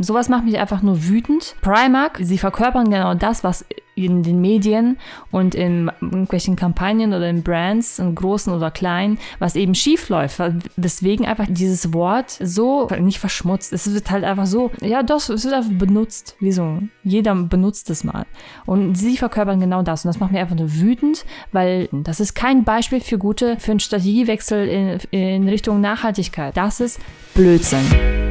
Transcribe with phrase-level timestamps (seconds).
[0.00, 1.56] sowas macht mich einfach nur wütend.
[1.60, 3.64] Primark, sie verkörpern genau das, was
[4.04, 4.98] in den Medien
[5.30, 10.40] und in irgendwelchen Kampagnen oder in Brands, in großen oder kleinen, was eben schief läuft.
[10.76, 13.72] Deswegen einfach dieses Wort so nicht verschmutzt.
[13.72, 16.36] Es wird halt einfach so, ja doch, es wird einfach benutzt.
[16.40, 16.78] Wieso?
[17.02, 18.26] Jeder benutzt es mal.
[18.66, 20.04] Und sie verkörpern genau das.
[20.04, 23.72] Und das macht mich einfach nur wütend, weil das ist kein Beispiel für gute, für
[23.72, 26.56] einen Strategiewechsel in, in Richtung Nachhaltigkeit.
[26.56, 27.00] Das ist
[27.34, 28.29] Blödsinn.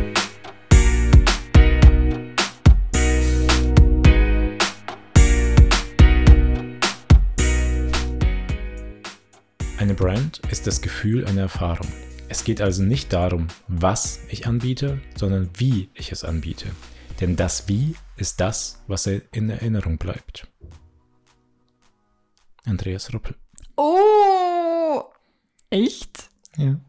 [9.89, 11.87] Eine Brand ist das Gefühl einer Erfahrung.
[12.27, 16.67] Es geht also nicht darum, was ich anbiete, sondern wie ich es anbiete.
[17.19, 20.47] Denn das Wie ist das, was in Erinnerung bleibt.
[22.65, 23.35] Andreas Ruppel.
[23.77, 25.05] Oh!
[25.71, 26.29] Echt?
[26.55, 26.79] Ja.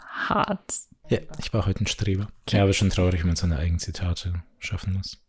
[0.00, 0.74] Hart.
[1.10, 2.26] Ja, ich war heute ein Streber.
[2.48, 5.22] Ja, aber schon traurig, wenn man seine eigenen Zitate schaffen muss.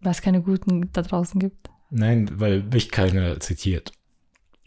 [0.00, 1.70] Weil es keine guten da draußen gibt.
[1.90, 3.92] Nein, weil mich keiner zitiert.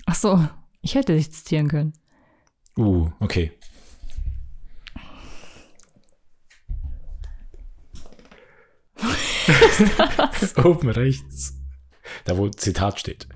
[0.06, 0.48] Ach so.
[0.82, 1.94] Ich hätte dich zitieren können.
[2.78, 3.52] Uh, okay.
[10.64, 11.54] Oben rechts.
[12.26, 13.28] Da, wo Zitat steht.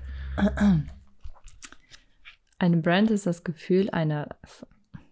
[2.58, 4.28] Eine Brand ist das Gefühl einer.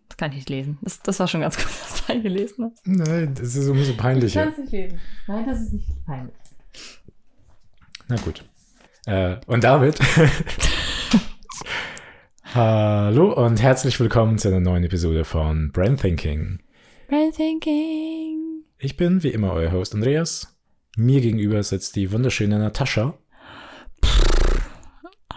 [0.08, 0.78] Das kann ich nicht lesen.
[0.82, 2.86] Das, das war schon ganz gut, was du gelesen hast.
[2.86, 4.46] Nein, das ist umso peinlicher.
[4.48, 5.00] Ich kann es nicht lesen.
[5.26, 6.34] Nein, das ist nicht peinlich.
[8.08, 8.44] Na gut.
[9.06, 9.98] Äh, und damit
[12.52, 16.58] Hallo und herzlich willkommen zu einer neuen Episode von Brand Thinking.
[17.06, 18.64] Brand Thinking.
[18.78, 20.58] Ich bin wie immer euer Host Andreas.
[20.96, 23.14] Mir gegenüber sitzt die wunderschöne Natascha.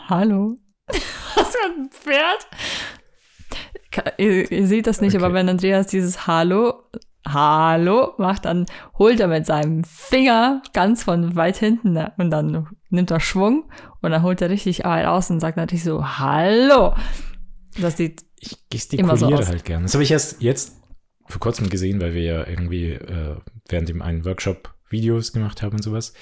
[0.10, 0.58] Hallo.
[0.88, 2.48] Was für ein Pferd?
[4.18, 5.24] Ihr, ihr seht das nicht, okay.
[5.24, 6.82] aber wenn Andreas dieses Hallo
[7.28, 8.66] Hallo macht, dann
[8.98, 13.66] holt er mit seinem Finger ganz von weit hinten ne, und dann nimmt er Schwung
[14.02, 16.96] und dann holt er richtig weit aus und sagt natürlich so Hallo.
[17.80, 19.84] Das sieht ich gestikuliere so halt gern.
[19.84, 20.82] Das habe ich erst jetzt
[21.26, 23.38] vor kurzem gesehen, weil wir ja irgendwie äh,
[23.70, 26.14] während dem einen Workshop Videos gemacht haben und sowas.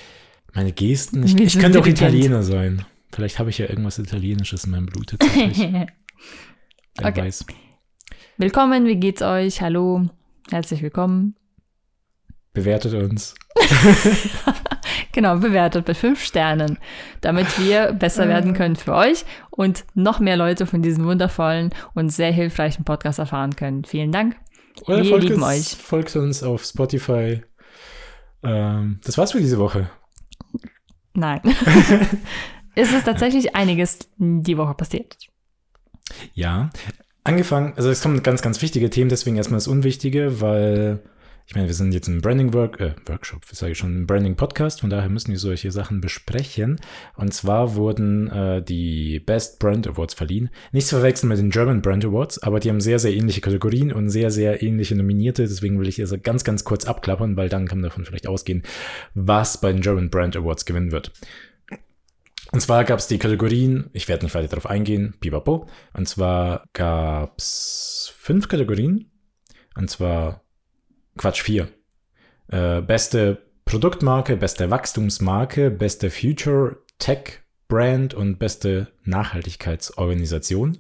[0.54, 2.86] Meine Gesten, ich, ich könnte auch Italiener sein.
[3.12, 5.68] Vielleicht habe ich ja irgendwas Italienisches in meinem Blut tatsächlich.
[7.02, 7.22] Okay.
[7.22, 7.46] weiß.
[8.38, 9.62] Willkommen, wie geht's euch?
[9.62, 10.10] Hallo.
[10.50, 11.36] Herzlich willkommen.
[12.54, 13.34] Bewertet uns.
[15.14, 16.78] genau, bewertet mit fünf Sternen,
[17.22, 22.10] damit wir besser werden können für euch und noch mehr Leute von diesem wundervollen und
[22.10, 23.86] sehr hilfreichen Podcast erfahren können.
[23.86, 24.36] Vielen Dank.
[24.88, 25.82] Oder wir lieben uns, euch.
[25.82, 27.42] Folgt uns auf Spotify.
[28.44, 29.90] Ähm, das war's für diese Woche.
[31.14, 31.42] Nein.
[32.76, 35.18] es ist tatsächlich einiges die Woche passiert.
[36.34, 36.70] Ja,
[37.24, 41.04] angefangen, also es kommen ganz, ganz wichtige Themen, deswegen erstmal das Unwichtige, weil
[41.52, 44.08] ich meine, wir sind jetzt im Branding Work, äh, Workshop, wie sage ich schon, im
[44.08, 46.80] Branding Podcast, von daher müssen wir solche Sachen besprechen.
[47.18, 50.50] Und zwar wurden äh, die Best Brand Awards verliehen.
[50.72, 53.92] Nicht zu verwechseln mit den German Brand Awards, aber die haben sehr, sehr ähnliche Kategorien
[53.92, 55.42] und sehr, sehr ähnliche Nominierte.
[55.42, 58.64] Deswegen will ich also ganz, ganz kurz abklappern, weil dann kann man davon vielleicht ausgehen,
[59.14, 61.12] was bei den German Brand Awards gewinnen wird.
[62.54, 65.68] Und zwar gab es die Kategorien, ich werde nicht weiter darauf eingehen, pipapo.
[65.92, 69.12] Und zwar gab es fünf Kategorien.
[69.76, 70.41] Und zwar,
[71.18, 71.70] Quatsch, vier.
[72.48, 80.80] Äh, beste Produktmarke, beste Wachstumsmarke, beste Future Tech Brand und beste Nachhaltigkeitsorganisation.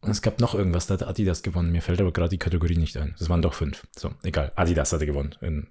[0.00, 1.72] Und es gab noch irgendwas, da hat Adidas gewonnen.
[1.72, 3.14] Mir fällt aber gerade die Kategorie nicht ein.
[3.18, 3.86] Das waren doch fünf.
[3.96, 4.52] So, egal.
[4.56, 5.34] Adidas hatte gewonnen.
[5.40, 5.66] In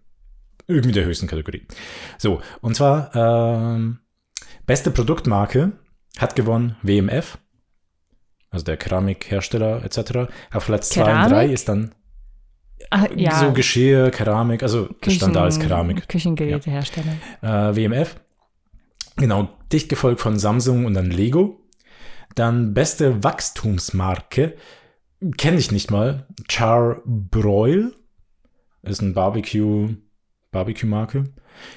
[0.67, 1.65] irgendwie der höchsten Kategorie.
[2.17, 3.99] So, und zwar, ähm,
[4.65, 5.73] Beste Produktmarke
[6.17, 7.37] hat gewonnen WMF,
[8.49, 10.31] also der Keramikhersteller etc.
[10.51, 11.93] Auf Platz 2 und 3 ist dann
[12.97, 13.37] Ach, ja.
[13.37, 16.07] so Geschirr, Keramik, also Küchen, Standard ist Keramik.
[16.07, 17.17] Küchengerätehersteller.
[17.41, 17.71] Ja.
[17.71, 18.15] Äh, WMF.
[19.17, 21.59] Genau, dicht gefolgt von Samsung und dann Lego.
[22.35, 24.55] Dann beste Wachstumsmarke,
[25.37, 27.93] kenne ich nicht mal, Charbroil,
[28.83, 29.89] ist ein Barbecue,
[30.51, 31.25] Barbecue-Marke,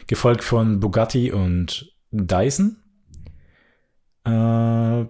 [0.06, 2.76] gefolgt von Bugatti und Dyson.
[4.24, 5.04] Äh,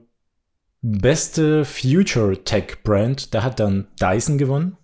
[0.80, 4.77] beste Future Tech Brand, da hat dann Dyson gewonnen.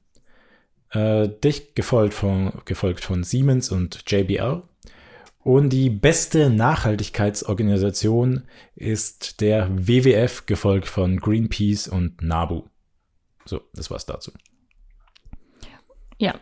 [0.94, 4.62] Äh, dicht gefolgt von, gefolgt von Siemens und JBL.
[5.40, 8.44] Und die beste Nachhaltigkeitsorganisation
[8.76, 12.62] ist der WWF, gefolgt von Greenpeace und NABU.
[13.44, 14.30] So, das war's dazu.
[16.16, 16.36] Ja,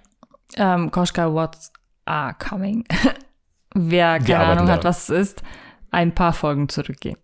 [0.56, 1.72] ähm, Koschka Awards
[2.04, 2.84] are coming.
[3.74, 5.42] Wer keine Ahnung hat, was es ist,
[5.90, 7.16] ein paar Folgen zurückgehen.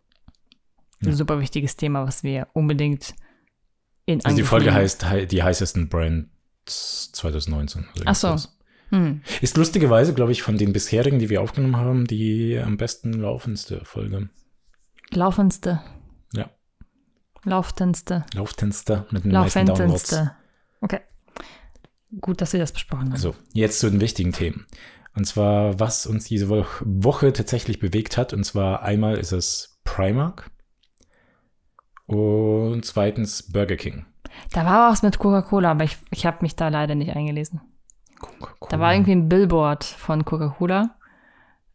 [1.02, 1.12] Ja.
[1.12, 3.14] Super wichtiges Thema, was wir unbedingt
[4.06, 6.30] in Also die Folge heißt die heißesten Brands
[6.68, 7.86] 2019.
[8.04, 8.36] Ach so.
[8.90, 9.20] Hm.
[9.42, 13.84] Ist lustigerweise, glaube ich, von den bisherigen, die wir aufgenommen haben, die am besten laufendste
[13.84, 14.30] Folge.
[15.10, 15.80] Laufendste.
[16.32, 16.50] Ja.
[17.44, 18.24] Laufendste.
[18.34, 20.10] Laufendste mit den meisten Downloads.
[20.12, 20.32] Laufendste.
[20.80, 21.00] Okay.
[22.20, 23.12] Gut, dass wir das besprochen haben.
[23.12, 24.66] Also, jetzt zu den wichtigen Themen.
[25.14, 28.32] Und zwar, was uns diese Wo- Woche tatsächlich bewegt hat.
[28.32, 30.50] Und zwar einmal ist es Primark
[32.06, 34.06] und zweitens Burger King.
[34.52, 37.60] Da war was mit Coca-Cola, aber ich, ich habe mich da leider nicht eingelesen.
[38.68, 40.90] Da war irgendwie ein Billboard von Coca-Cola.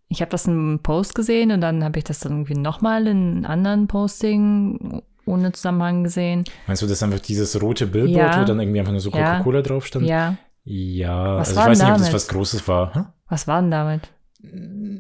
[0.10, 3.08] Ich habe das in einem Post gesehen und dann habe ich das dann irgendwie nochmal
[3.08, 6.44] in einem anderen Posting ohne Zusammenhang gesehen.
[6.68, 8.42] Meinst du, das ist einfach dieses rote Billboard, Ja.
[8.42, 9.32] wo dann irgendwie einfach nur so Ja.
[9.38, 10.06] Coca-Cola drauf stand?
[10.06, 12.14] Ja, Ja, Was also ich weiß nicht, ob das damit?
[12.14, 12.94] was Großes war.
[12.96, 13.00] Hä?
[13.30, 14.10] was war denn damit?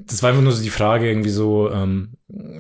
[0.08, 2.14] Das war einfach nur so die Frage, irgendwie so, ähm,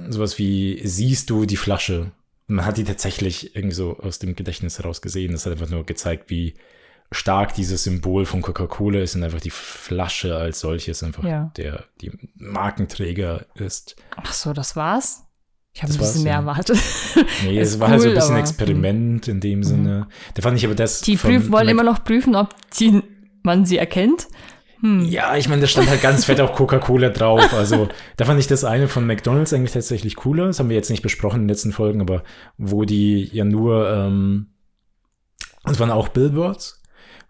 [0.09, 2.11] sowas wie, siehst du die Flasche?
[2.53, 5.31] Man hat die tatsächlich irgendwie so aus dem Gedächtnis heraus gesehen.
[5.31, 6.53] Das hat einfach nur gezeigt, wie
[7.11, 11.51] stark dieses Symbol von Coca-Cola ist und einfach die Flasche als solches einfach Ja.
[11.57, 13.95] der die Markenträger ist.
[14.15, 15.23] Ach so, das war's?
[15.73, 16.39] Ich habe ein bisschen mehr ja.
[16.39, 16.77] erwartet.
[17.43, 18.39] Nee, es war halt so ein cool, bisschen aber-.
[18.41, 20.07] Experiment in dem Sinne.
[20.35, 21.01] Da fand ich aber das.
[21.01, 23.01] Die prüfen, wollen immer noch prüfen, ob die,
[23.41, 24.27] man sie erkennt.
[24.83, 25.05] Hm.
[25.05, 27.53] Ja, ich meine, da stand halt ganz fett auch Coca-Cola drauf.
[27.53, 27.87] Also
[28.17, 30.47] da fand ich das eine von McDonalds eigentlich tatsächlich cooler.
[30.47, 32.23] Das haben wir jetzt nicht besprochen in den letzten Folgen, aber
[32.57, 34.47] wo die ja nur, ähm,
[35.65, 36.81] es waren auch Billboards.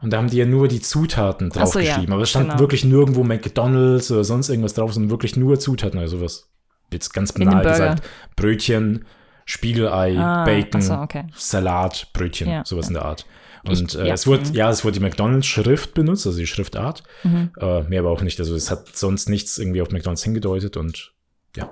[0.01, 2.13] Und da haben die ja nur die Zutaten Ach so, ja, draufgeschrieben.
[2.13, 2.59] aber es stand genau.
[2.59, 5.99] wirklich nirgendwo McDonalds oder sonst irgendwas drauf, sondern wirklich nur Zutaten.
[5.99, 6.49] Also was,
[6.91, 8.03] jetzt ganz banal gesagt,
[8.35, 9.05] Brötchen,
[9.45, 11.25] Spiegelei, Ah, Bacon, so, okay.
[11.35, 12.89] Salat, Brötchen, Ja, sowas ja.
[12.89, 13.25] in der Art.
[13.65, 14.13] Und äh, ja.
[14.13, 14.55] es wurde, Mhm.
[14.55, 17.03] ja, es wurde die McDonalds-Schrift benutzt, also die Schriftart.
[17.23, 17.51] Mhm.
[17.57, 18.39] Äh, mehr aber auch nicht.
[18.39, 21.13] Also es hat sonst nichts irgendwie auf McDonalds hingedeutet und
[21.55, 21.65] ja,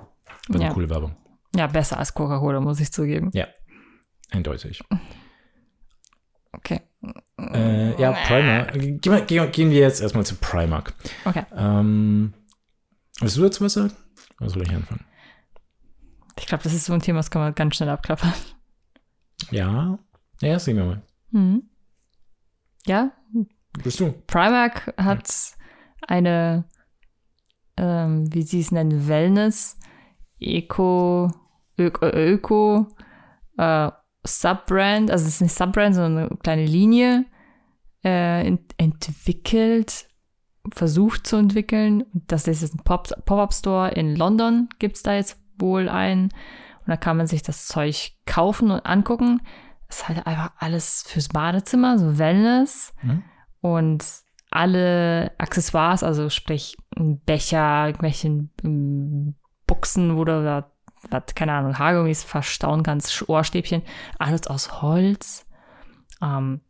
[0.48, 0.72] war eine Ja.
[0.72, 1.16] coole Werbung.
[1.54, 3.30] Ja, besser als Coca-Cola, muss ich zugeben.
[4.30, 4.82] Eindeutig.
[6.52, 6.80] Okay.
[7.38, 8.72] Äh, ja, Primark.
[8.72, 10.94] Gehen wir, gehen, gehen wir jetzt erstmal zu Primark.
[11.26, 11.44] Okay.
[11.54, 12.32] Ähm,
[13.20, 13.92] willst du dazu was sagen?
[14.40, 15.04] Oder soll ich anfangen?
[16.38, 18.32] Ich glaube, das ist so ein Thema, das kann man ganz schnell abklappern.
[19.50, 19.98] Ja.
[20.40, 21.02] Ja, sehen wir mal.
[21.30, 21.64] Mhm.
[22.86, 23.12] Ja,
[23.82, 24.12] Bist du?
[24.26, 25.28] Primark hat
[26.06, 26.64] eine,
[27.76, 29.78] ähm, wie sie es nennen, Wellness,
[30.40, 31.30] Eco,
[31.78, 32.86] Öko, Öko
[33.56, 33.90] äh,
[34.24, 37.24] Subbrand, also es ist nicht Subbrand, sondern eine kleine Linie
[38.04, 40.06] äh, ent entwickelt,
[40.72, 42.04] versucht zu entwickeln.
[42.12, 46.24] Das ist jetzt ein Pop- Pop-Up-Store in London, gibt es da jetzt wohl einen.
[46.24, 49.40] Und da kann man sich das Zeug kaufen und angucken.
[49.92, 53.22] Das ist halt einfach alles fürs Badezimmer, so Wellness Mhm.
[53.60, 54.04] und
[54.50, 59.34] alle Accessoires, also sprich Becher, irgendwelche ähm,
[59.66, 60.70] Buchsen, wo du da,
[61.10, 63.82] was, keine Ahnung, Haargummis verstauen kannst, Ohrstäbchen,
[64.18, 65.46] alles aus Holz,
[66.22, 66.60] ähm,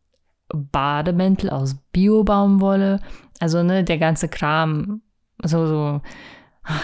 [0.53, 2.99] Bademäntel aus Biobaumwolle,
[3.39, 5.03] also ne, der ganze Kram,
[5.45, 6.01] so, so,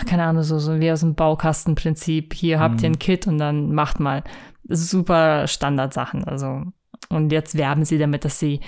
[0.07, 2.95] keine Ahnung, so, so wie aus dem Baukastenprinzip, hier habt ihr Mhm.
[2.95, 4.23] ein Kit und dann macht mal.
[4.69, 6.63] Super Standardsachen, also.
[7.09, 8.61] Und jetzt werben sie damit, dass sie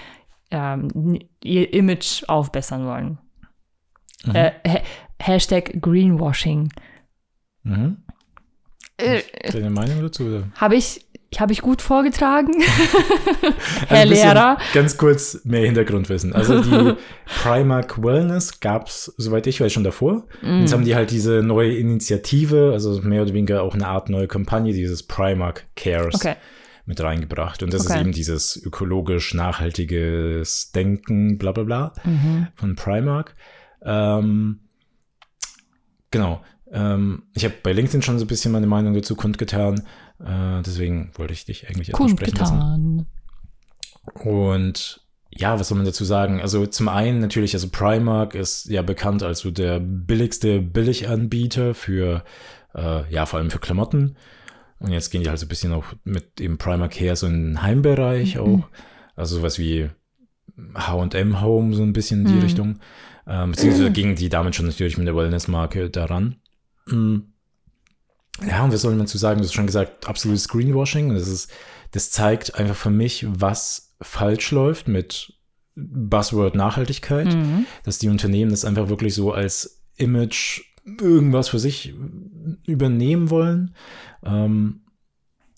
[0.51, 3.19] ähm, ihr Image aufbessern wollen.
[4.25, 4.35] Mhm.
[4.35, 4.81] Äh, ha
[5.23, 6.73] Hashtag Greenwashing.
[7.63, 7.99] Mhm.
[8.97, 10.25] Äh, Deine Meinung dazu?
[10.25, 10.49] Oder?
[10.55, 11.07] Habe ich,
[11.39, 12.53] hab ich gut vorgetragen?
[13.83, 14.59] Also Herr bisschen Lehrer.
[14.75, 16.33] Ganz kurz mehr Hintergrundwissen.
[16.33, 16.95] Also die
[17.43, 20.25] Primark Wellness gab es, soweit ich weiß, schon davor.
[20.43, 20.61] Mm.
[20.61, 24.29] Jetzt haben die halt diese neue Initiative, also mehr oder weniger auch eine Art neue
[24.29, 26.35] Kampagne, dieses Primark Cares Okay.
[26.87, 27.63] mit reingebracht.
[27.63, 27.95] Und das Okay.
[27.95, 32.49] ist eben dieses ökologisch nachhaltiges Denken, bla bla bla Mhm.
[32.55, 33.35] von Primark.
[33.83, 34.61] Ähm,
[36.11, 36.43] genau.
[36.73, 39.81] Ähm, ich habe bei LinkedIn schon so ein bisschen meine Meinung dazu kundgetan.
[40.19, 43.07] Äh, deswegen wollte ich dich eigentlich erstmal sprechen lassen.
[44.23, 45.01] Und
[45.31, 46.41] ja, was soll man dazu sagen?
[46.41, 52.25] Also zum einen natürlich, also Primark ist ja bekannt als so der billigste Billiganbieter für,
[52.75, 54.17] äh, ja, vor allem für Klamotten.
[54.81, 57.33] Und jetzt gehen die halt so ein bisschen auch mit dem Primark her so in
[57.55, 58.41] den Heimbereich Mhm.
[58.41, 58.69] auch.
[59.15, 59.91] Also sowas wie
[60.75, 62.41] H&M Home, so ein bisschen in die Mhm.
[62.41, 62.79] Richtung.
[63.27, 66.37] Ähm, beziehungsweise gingen die damit schon natürlich mit der Wellness-Marke daran.
[66.91, 67.19] Mm.
[68.49, 69.39] Ja, und was soll man zu sagen?
[69.41, 71.13] Du hast schon gesagt, absolutes Greenwashing.
[71.15, 71.51] Das ist,
[71.93, 75.35] das zeigt einfach für mich, was falsch läuft mit
[75.75, 77.67] Buzzword Nachhaltigkeit, Mhm.
[77.85, 81.95] dass die Unternehmen das einfach wirklich so als Image irgendwas für sich
[82.67, 83.75] übernehmen wollen.
[84.25, 84.81] Ähm,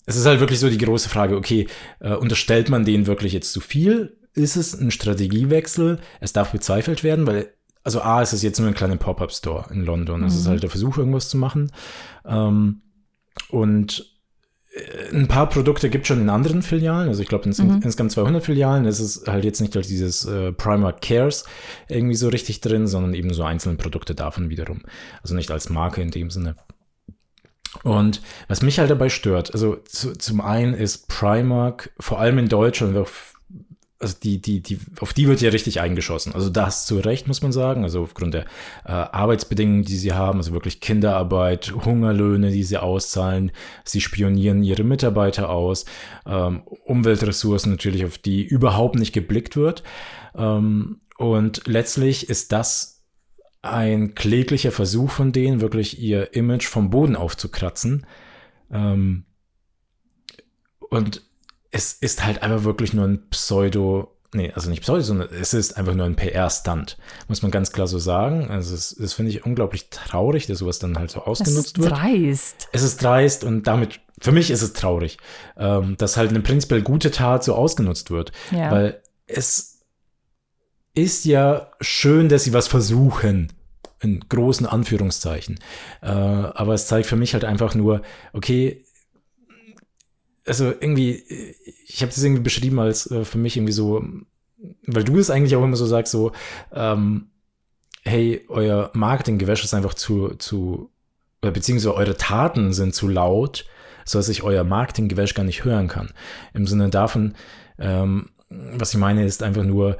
[0.05, 1.67] es ist halt wirklich so die große Frage, okay,
[1.99, 4.17] äh, unterstellt man denen wirklich jetzt zu viel?
[4.33, 5.99] Ist es ein Strategiewechsel?
[6.19, 9.83] Es darf bezweifelt werden, weil, also A, es ist jetzt nur ein kleiner Pop-Up-Store in
[9.83, 10.23] London.
[10.23, 10.49] Es ist Mhm.
[10.51, 11.71] halt der Versuch, irgendwas zu machen.
[12.25, 12.81] Ähm,
[13.49, 14.09] und
[15.11, 17.07] ein paar Produkte gibt es schon in anderen Filialen.
[17.07, 17.81] Also ich glaube, es sind mhm.
[17.83, 18.85] insgesamt 200 Filialen.
[18.85, 21.45] Es ist halt jetzt nicht halt dieses äh, Primark Cares
[21.87, 24.81] irgendwie so richtig drin, sondern eben so einzelne Produkte davon wiederum.
[25.21, 26.55] Also nicht als Marke in dem Sinne.
[27.83, 32.47] Und was mich halt dabei stört, also zu, zum einen ist Primark vor allem in
[32.47, 32.95] Deutschland
[34.03, 36.33] also die, die, die, auf die wird ja richtig eingeschossen.
[36.33, 37.83] Also das zu Recht, muss man sagen.
[37.83, 38.45] Also aufgrund der
[38.85, 43.51] äh, Arbeitsbedingungen, die sie haben, also wirklich Kinderarbeit, Hungerlöhne, die sie auszahlen.
[43.85, 45.85] Sie spionieren ihre Mitarbeiter aus.
[46.25, 49.83] Ähm, Umweltressourcen natürlich, auf die überhaupt nicht geblickt wird.
[50.35, 53.05] Ähm, und letztlich ist das
[53.61, 58.05] ein kläglicher Versuch von denen, wirklich ihr Image vom Boden aufzukratzen.
[58.69, 59.23] Ähm,
[60.89, 61.21] und
[61.73, 65.75] es ist halt einfach wirklich nur ein Pseudo, nee, also nicht Pseudo, sondern es ist
[65.75, 68.49] einfach nur ein PR-Stunt, muss man ganz klar so sagen.
[68.51, 71.91] Also es, das finde ich unglaublich traurig, dass sowas dann halt so ausgenutzt wird.
[71.91, 72.67] Es ist dreist.
[72.71, 75.17] Es ist dreist und damit, für mich ist es traurig,
[75.57, 78.31] ähm, dass halt eine prinzipiell gute Tat so ausgenutzt wird.
[78.51, 78.69] Ja.
[78.69, 79.81] Weil es
[80.93, 83.51] ist ja schön, dass sie was versuchen
[83.99, 85.59] in großen Anführungszeichen.
[86.03, 88.85] Äh, aber es zeigt für mich halt einfach nur, okay,
[90.45, 91.23] also irgendwie,
[91.85, 94.03] ich habe das irgendwie beschrieben als äh, für mich irgendwie so,
[94.85, 96.31] weil du es eigentlich auch immer so sagst, so,
[96.73, 97.27] ähm,
[98.03, 100.91] hey, euer Marketinggewäsch ist einfach zu, zu,
[101.41, 103.65] beziehungsweise eure Taten sind zu laut,
[104.05, 106.11] so dass ich euer Marketinggewäsch gar nicht hören kann.
[106.53, 107.35] Im Sinne davon,
[107.79, 109.97] ähm, was ich meine, ist einfach nur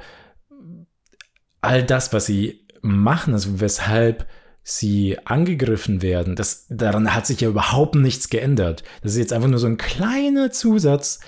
[1.60, 4.26] all das, was sie machen, also weshalb
[4.64, 8.82] sie angegriffen werden, das, daran hat sich ja überhaupt nichts geändert.
[9.02, 11.20] Das ist jetzt einfach nur so ein kleiner Zusatz,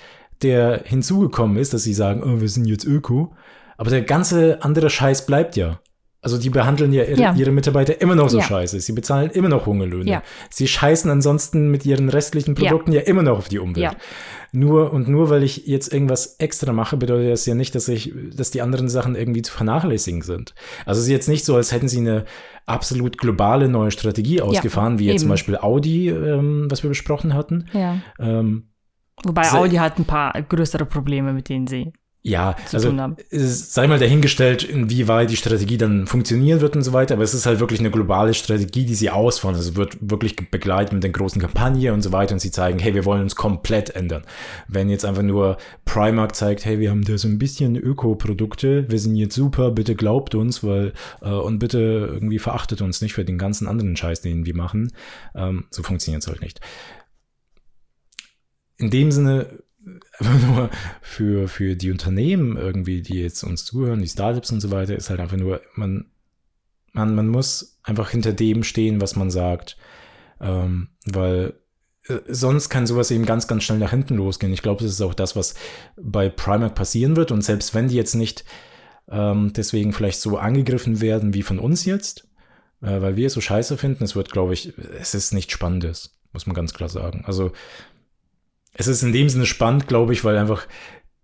[0.43, 3.35] der hinzugekommen ist, dass sie sagen, oh, wir sind jetzt Öko.
[3.77, 5.81] Aber der ganze andere Scheiß bleibt ja.
[6.23, 7.35] Also die behandeln ja ihre, ja.
[7.35, 8.45] ihre Mitarbeiter immer noch so ja.
[8.45, 8.81] scheiße.
[8.81, 10.11] Sie bezahlen immer noch Hungerlöhne.
[10.11, 10.23] Ja.
[10.51, 13.97] Sie scheißen ansonsten mit ihren restlichen Produkten ja, immer noch auf die Umwelt.
[14.57, 18.15] Nur und nur weil ich jetzt irgendwas extra mache, bedeutet das ja nicht, dass ich,
[18.35, 20.55] dass die anderen Sachen irgendwie zu vernachlässigen sind.
[20.87, 22.25] Also es ist jetzt nicht so, als hätten sie eine
[22.65, 25.21] absolut globale neue Strategie ausgefahren, wie jetzt eben.
[25.21, 27.67] zum Beispiel Audi, ähm, was wir besprochen hatten.
[27.75, 27.99] Ja.
[28.19, 28.71] Ähm,
[29.25, 31.93] Wobei Audi hat ein paar größere Probleme, mit denen sie
[32.27, 32.93] ja, also
[33.31, 37.47] sei mal dahingestellt, inwieweit die Strategie dann funktionieren wird und so weiter, aber es ist
[37.47, 39.55] halt wirklich eine globale Strategie, die sie ausfahren.
[39.55, 42.95] Also wird wirklich begleitet mit den großen Kampagnen und so weiter und sie zeigen, hey,
[42.95, 44.25] wir wollen uns komplett ändern.
[44.67, 48.99] Wenn jetzt einfach nur Primark zeigt, hey, wir haben da so ein bisschen Öko-Produkte, wir
[48.99, 51.79] sind jetzt super, bitte glaubt uns, weil äh, und bitte
[52.13, 54.93] irgendwie verachtet uns nicht für den ganzen anderen Scheiß, den wir machen,
[55.37, 56.61] ähm, so funktioniert es halt nicht.
[58.79, 59.63] In dem Sinne
[60.19, 64.71] einfach nur für, für die Unternehmen irgendwie, die jetzt uns zuhören, die Startups und so
[64.71, 66.07] weiter, ist halt einfach nur, man,
[66.93, 69.77] man, man muss einfach hinter dem stehen, was man sagt,
[70.41, 71.55] ähm, weil
[72.09, 74.53] äh, sonst kann sowas eben ganz, ganz schnell nach hinten losgehen.
[74.53, 75.55] Ich glaube, das ist auch das, was
[75.97, 78.45] bei Primark passieren wird und selbst wenn die jetzt nicht
[79.09, 82.29] ähm, deswegen vielleicht so angegriffen werden wie von uns jetzt,
[82.83, 86.19] äh, weil wir es so scheiße finden, es wird, glaube ich, es ist nicht Spannendes,
[86.33, 87.23] muss man ganz klar sagen.
[87.27, 87.53] Also
[88.77, 90.67] es ist in dem Sinne spannend, glaube ich, weil einfach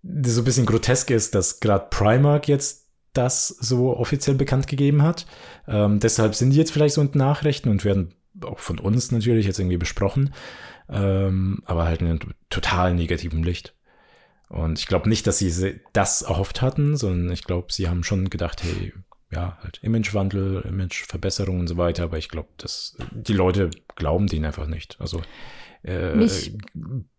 [0.03, 5.25] so ein bisschen grotesk ist, dass gerade Primark jetzt das so offiziell bekannt gegeben hat.
[5.67, 9.45] Ähm, deshalb sind die jetzt vielleicht so in Nachrichten und werden auch von uns natürlich
[9.45, 10.33] jetzt irgendwie besprochen,
[10.89, 12.19] ähm, aber halt in einem
[12.49, 13.75] total negativen Licht.
[14.49, 18.29] Und ich glaube nicht, dass sie das erhofft hatten, sondern ich glaube, sie haben schon
[18.29, 18.93] gedacht, hey,
[19.31, 24.45] ja, halt Imagewandel, Imageverbesserung und so weiter, aber ich glaube, dass die Leute glauben denen
[24.45, 24.97] einfach nicht.
[24.99, 25.21] Also
[25.83, 26.55] äh, Mich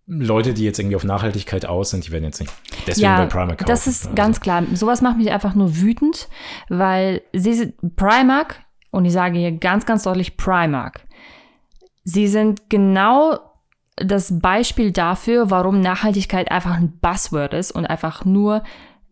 [0.07, 2.53] Leute, die jetzt irgendwie auf Nachhaltigkeit aus sind, die werden jetzt nicht
[2.87, 3.69] deswegen ja, bei Primark kaufen.
[3.69, 4.15] Das ist also.
[4.15, 4.63] ganz klar.
[4.75, 6.29] Sowas macht mich einfach nur wütend,
[6.69, 11.07] weil sie sind Primark, und ich sage hier ganz, ganz deutlich Primark.
[12.05, 13.39] Sie sind genau
[13.97, 18.63] das Beispiel dafür, warum Nachhaltigkeit einfach ein Buzzword ist und einfach nur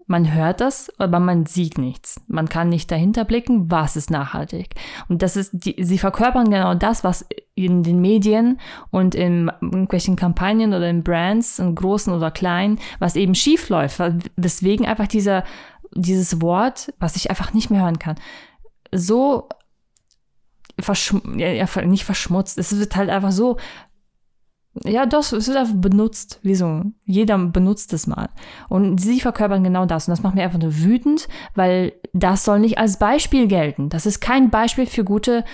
[0.06, 2.20] man hört das, aber man sieht nichts.
[2.26, 4.74] Man kann nicht dahinter blicken, was ist nachhaltig.
[5.08, 8.58] Und das ist, die, sie verkörpern genau das, was in den Medien
[8.90, 14.00] und in irgendwelchen Kampagnen oder in Brands, in großen oder kleinen, was eben schief läuft.
[14.36, 15.44] Deswegen einfach dieser,
[15.94, 18.16] dieses Wort, was ich einfach nicht mehr hören kann,
[18.90, 19.48] so
[20.80, 22.58] verschm ja, nicht verschmutzt.
[22.58, 23.58] Es wird halt einfach so
[24.84, 26.40] ja, das es wird einfach benutzt.
[26.42, 26.82] Wieso?
[27.04, 28.30] Jeder benutzt es mal.
[28.68, 30.08] Und sie verkörpern genau das.
[30.08, 33.90] Und das macht mir einfach nur wütend, weil das soll nicht als Beispiel gelten.
[33.90, 35.44] Das ist kein Beispiel für gute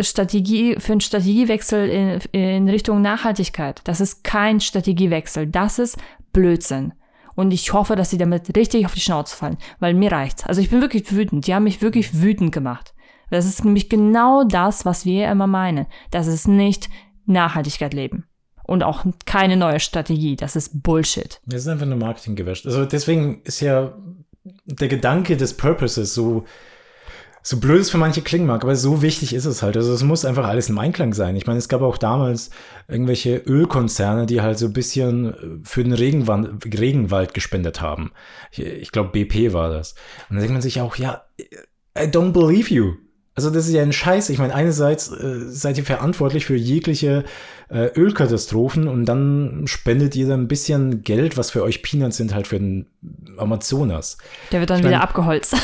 [0.00, 3.80] Strategie, für einen Strategiewechsel in, in Richtung Nachhaltigkeit.
[3.84, 5.46] Das ist kein Strategiewechsel.
[5.46, 5.96] Das ist
[6.32, 6.94] Blödsinn.
[7.34, 10.44] Und ich hoffe, dass sie damit richtig auf die Schnauze fallen, weil mir reicht's.
[10.44, 11.46] Also ich bin wirklich wütend.
[11.46, 12.94] Die haben mich wirklich wütend gemacht.
[13.30, 15.86] Das ist nämlich genau das, was wir immer meinen.
[16.10, 16.88] Das ist nicht
[17.26, 18.26] Nachhaltigkeit leben.
[18.66, 20.36] Und auch keine neue Strategie.
[20.36, 21.40] Das ist Bullshit.
[21.44, 22.66] Das ist einfach nur Marketing gewäscht.
[22.66, 23.94] Also deswegen ist ja
[24.66, 26.44] der Gedanke des Purposes so,
[27.46, 29.76] so blöd es für manche klingen mag, aber so wichtig ist es halt.
[29.76, 31.36] Also es muss einfach alles im Einklang sein.
[31.36, 32.48] Ich meine, es gab auch damals
[32.88, 38.12] irgendwelche Ölkonzerne, die halt so ein bisschen für den Regenwand, Regenwald gespendet haben.
[38.50, 39.92] Ich, ich glaube, BP war das.
[40.30, 41.22] Und dann denkt man sich auch, ja,
[41.96, 42.94] I don't believe you.
[43.36, 44.30] Also das ist ja ein Scheiß.
[44.30, 47.24] Ich meine, einerseits äh, seid ihr verantwortlich für jegliche
[47.68, 52.32] äh, Ölkatastrophen und dann spendet ihr dann ein bisschen Geld, was für euch Peanuts sind,
[52.32, 52.86] halt für den
[53.36, 54.16] Amazonas.
[54.52, 55.54] Der wird dann Ich wieder mein- abgeholzt.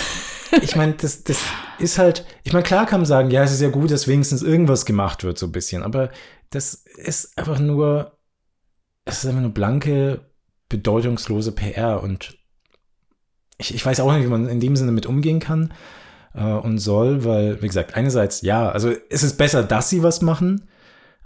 [0.62, 1.42] Ich meine, das, das
[1.78, 4.42] ist halt, ich meine, klar kann man sagen, ja, es ist ja gut, dass wenigstens
[4.42, 6.10] irgendwas gemacht wird, so ein bisschen, aber
[6.50, 8.18] das ist einfach nur,
[9.04, 10.30] es ist einfach nur blanke,
[10.68, 12.36] bedeutungslose PR und
[13.58, 15.72] ich, ich weiß auch nicht, wie man in dem Sinne mit umgehen kann
[16.34, 20.22] äh, und soll, weil, wie gesagt, einerseits, ja, also es ist besser, dass sie was
[20.22, 20.68] machen,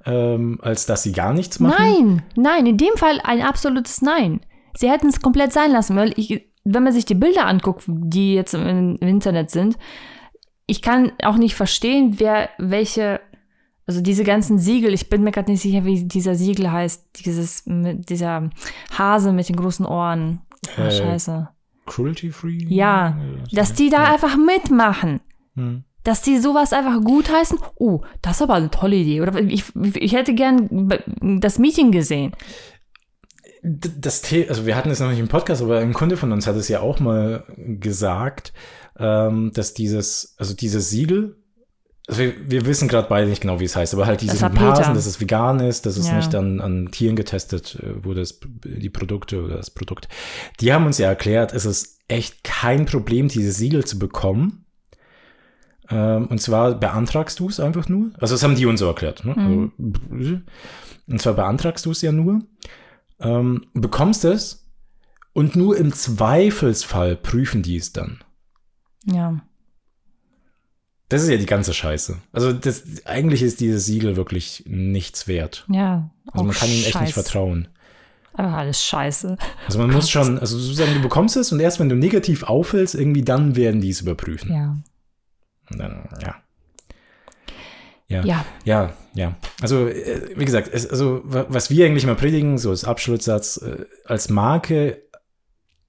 [0.05, 1.77] ähm, als dass sie gar nichts machen.
[1.79, 4.41] Nein, nein, in dem Fall ein absolutes Nein.
[4.77, 8.35] Sie hätten es komplett sein lassen, weil ich, wenn man sich die Bilder anguckt, die
[8.35, 9.79] jetzt im, im Internet sind,
[10.67, 13.21] ich kann auch nicht verstehen, wer welche,
[13.87, 17.67] also diese ganzen Siegel, ich bin mir gerade nicht sicher, wie dieser Siegel heißt, dieses,
[17.67, 18.51] mit dieser
[18.97, 20.41] Hase mit den großen Ohren.
[20.79, 21.49] Äh, scheiße.
[21.87, 22.65] Cruelty-free?
[22.69, 23.19] Ja,
[23.53, 25.21] dass die da einfach mitmachen.
[25.55, 25.85] Hm.
[26.03, 27.59] Dass die sowas einfach gutheißen.
[27.77, 29.23] Oh, das ist aber eine tolle Idee.
[29.23, 30.91] Oder ich, ich hätte gern
[31.41, 32.33] das Meeting gesehen.
[33.67, 36.47] Das The also wir hatten es noch nicht im Podcast, aber ein Kunde von uns
[36.47, 38.53] hat es ja auch mal gesagt,
[38.99, 41.37] ähm, dass dieses, also dieses Siegel,
[42.07, 44.53] also wir, wir wissen gerade beide nicht genau, wie es heißt, aber halt dieses Das.
[44.55, 46.17] Hasen, dass es vegan ist, dass es Ja.
[46.17, 50.09] nicht an, an Tieren getestet äh, wurde, das, die Produkte oder das Produkt.
[50.61, 54.67] Die haben uns ja erklärt, es ist echt kein Problem, dieses Siegel zu bekommen.
[55.89, 58.11] Ähm, und zwar beantragst du es einfach nur.
[58.19, 59.25] Also das haben die uns so erklärt.
[59.25, 59.35] Ne?
[59.37, 60.41] Also,
[61.07, 62.41] und zwar beantragst du es ja nur
[63.21, 64.67] ähm, bekommst es
[65.33, 68.23] und nur im Zweifelsfall prüfen die es dann.
[69.05, 69.41] Ja.
[71.09, 72.19] Das ist ja die ganze Scheiße.
[72.33, 75.67] Also das, eigentlich ist dieses Siegel wirklich nichts wert.
[75.69, 76.11] Ja.
[76.33, 77.69] Also man kann ihnen echt nicht vertrauen.
[78.33, 79.37] Einfach alles scheiße.
[79.67, 82.97] Also man muss schon, also sozusagen, du bekommst es und erst wenn du negativ auffällst,
[82.97, 84.53] irgendwie dann werden die es überprüfen.
[84.53, 84.77] Ja.
[85.71, 86.35] Und dann, ja.
[88.09, 88.25] Ja.
[88.25, 88.45] Ja.
[88.65, 89.37] Ja, ja.
[89.61, 93.59] Also, äh, wie gesagt, es, also, wa- was wir eigentlich mal predigen, so als Abschlusssatz,
[93.59, 95.03] äh, als Marke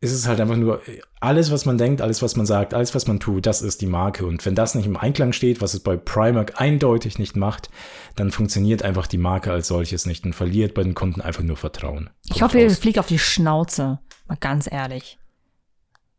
[0.02, 2.94] ist es halt einfach nur, äh, alles, was man denkt, alles, was man sagt, alles,
[2.94, 4.26] was man tut, das ist die Marke.
[4.28, 7.70] Und wenn das nicht im Einklang steht, was es bei Primark eindeutig nicht macht,
[8.16, 11.58] dann funktioniert einfach die Marke als solches nicht und verliert bei den Kunden einfach nur
[11.58, 12.12] Vertrauen.
[12.26, 14.00] Ich Punkt hoffe, ihr fliegt auf die Schnauze.
[14.28, 15.18] Mal ganz ehrlich.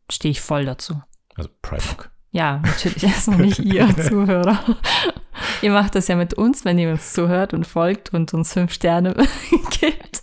[0.09, 1.01] Stehe ich voll dazu.
[1.35, 2.11] Also Primark.
[2.31, 4.59] Ja, natürlich erstmal nicht ihr Zuhörer.
[5.61, 8.71] ihr macht das ja mit uns, wenn ihr uns zuhört und folgt und uns fünf
[8.73, 9.15] Sterne
[9.79, 10.21] gibt.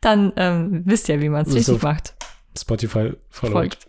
[0.00, 2.14] Dann ähm, wisst ihr, wie man es So- richtig macht.
[2.58, 3.52] Spotify folgt.
[3.52, 3.88] Folgt.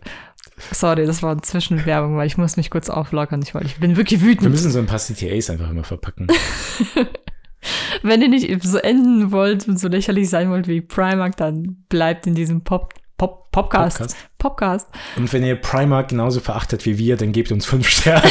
[0.70, 3.42] Sorry, das war eine Zwischenwerbung, weil ich muss mich kurz auflockern.
[3.42, 4.50] Ich, ich bin wirklich Wir wütend.
[4.50, 6.28] müssen so ein paar CTAs einfach immer verpacken.
[8.02, 12.26] Wenn ihr nicht so enden wollt und so lächerlich sein wollt wie Primark, dann bleibt
[12.26, 13.98] in diesem Pop, Pop, Popcast.
[13.98, 14.16] Podcast.
[14.38, 14.88] Popcast.
[15.16, 18.28] Und wenn ihr Primark genauso verachtet wie wir, dann gebt uns fünf Sterne.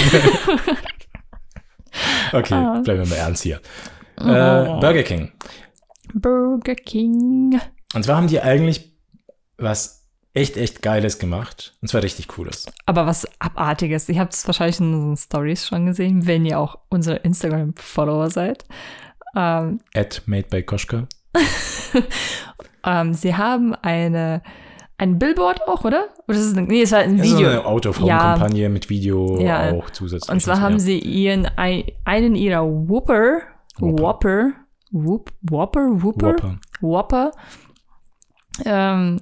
[2.33, 2.81] Okay, Ah.
[2.83, 3.59] bleiben wir mal ernst hier.
[4.19, 4.27] Oh.
[4.27, 5.31] Äh, Burger King.
[6.13, 7.59] Burger King.
[7.93, 8.93] Und zwar haben die eigentlich
[9.57, 11.73] was echt, echt Geiles gemacht.
[11.81, 12.65] Und zwar richtig Cooles.
[12.85, 14.07] Aber was Abartiges.
[14.09, 18.65] Ihr habt es wahrscheinlich in unseren Stories schon gesehen, wenn ihr auch unsere Instagram-Follower seid.
[19.35, 21.07] Ähm, At Made by Koschka.
[22.85, 24.41] ähm, sie haben eine,
[25.01, 26.09] ein Billboard auch, oder?
[26.27, 27.49] Oder ist es ein, nee, es war ein Das ist so Video.
[27.51, 29.71] eine Out-of-Home-Kampagne mit Video Ja.
[29.71, 30.31] auch zusätzlich.
[30.31, 30.79] Und zwar haben ja.
[30.79, 33.39] sie ihren, ein, einen ihrer Whopper,
[33.79, 34.51] Whopper.
[34.91, 37.31] Whopper, Whopper, Whopper, Whopper.
[38.65, 39.21] Ähm,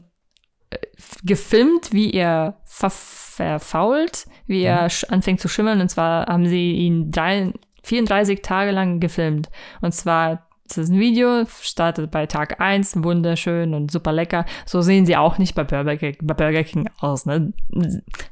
[0.70, 0.78] äh,
[1.24, 5.80] gefilmt, wie er ver verfault, wie er sch- anfängt zu schimmeln.
[5.80, 9.50] Und zwar haben sie ihn drei, 34 Tage lang gefilmt.
[9.82, 14.46] Und zwar, das ist ein Video, startet bei Tag 1, wunderschön und super lecker.
[14.66, 17.26] So sehen sie auch nicht bei Burger King, bei Burger King aus.
[17.26, 17.54] Ne?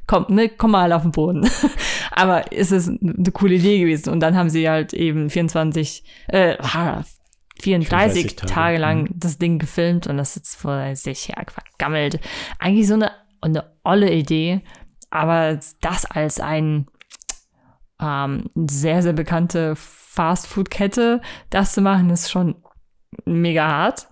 [0.06, 1.48] Komm, ne, komm mal auf den Boden.
[2.12, 4.10] Aber es ist eine coole Idee gewesen.
[4.10, 7.18] Und dann haben sie halt eben 24, äh, 34,
[7.60, 9.14] 34 Tage, Tage lang mhm.
[9.14, 12.20] das Ding gefilmt und das ist vor sich her vergammelt.
[12.58, 14.62] Eigentlich so eine, eine olle Idee,
[15.10, 16.86] aber das als ein
[18.00, 19.74] ähm, sehr, sehr bekannte
[20.18, 22.56] Fastfood-Kette, das zu machen, ist schon
[23.24, 24.08] mega hart.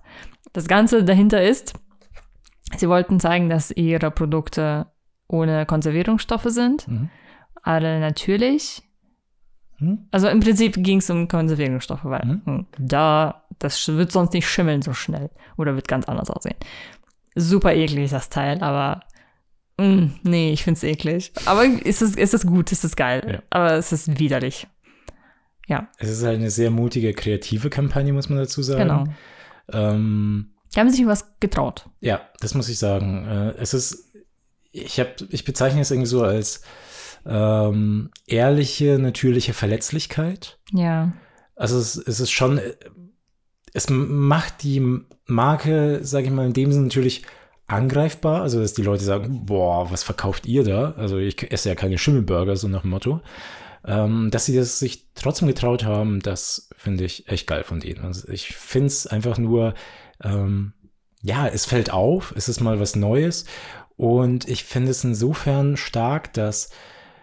[0.53, 1.75] Das Ganze dahinter ist,
[2.77, 4.87] sie wollten zeigen, dass ihre Produkte
[5.29, 7.11] ohne Konservierungsstoffe sind, Mhm.
[7.63, 8.83] alle natürlich
[9.79, 10.09] Hm?
[10.11, 12.43] Also im Prinzip ging es um Konservierungsstoffe, weil Hm?
[12.47, 15.29] hm, da, das wird sonst nicht schimmeln so schnell.
[15.59, 16.57] Oder wird ganz anders aussehen.
[17.35, 19.01] Super eklig, das Teil, aber
[19.77, 21.31] mm, nee, ich find's eklig.
[21.45, 23.23] Aber ist es, ist es gut, ist es geil.
[23.31, 23.43] Ja.
[23.51, 24.67] Aber es ist widerlich.
[25.67, 28.81] Ja, Es ist halt eine sehr mutige, kreative Kampagne, muss man dazu sagen.
[28.83, 29.05] genau.
[29.73, 31.89] Ähm, Die haben sich was getraut.
[32.01, 33.27] ja, das muss ich sagen.
[33.27, 34.13] Äh, es ist,
[34.71, 36.63] ich habe, ich bezeichne es irgendwie so als
[37.27, 40.59] ähm, ehrliche, natürliche Verletzlichkeit.
[40.73, 41.13] Ja.
[41.57, 42.75] Also es, es ist schon, äh,
[43.73, 47.23] es macht die Marke, sage ich mal, in dem Sinne natürlich
[47.67, 48.43] angreifbar.
[48.43, 50.93] Also dass die Leute sagen, boah, was verkauft ihr da?
[50.97, 53.21] Also ich esse ja keine Schimmelburger, so nach dem Motto.
[53.87, 58.05] Ähm, dass sie das sich trotzdem getraut haben, das finde ich echt geil von denen.
[58.05, 59.75] Also ich finde es einfach nur,
[60.23, 60.73] ähm,
[61.23, 63.45] ja, es fällt auf, es ist mal was Neues
[63.97, 66.71] und ich finde es insofern stark, dass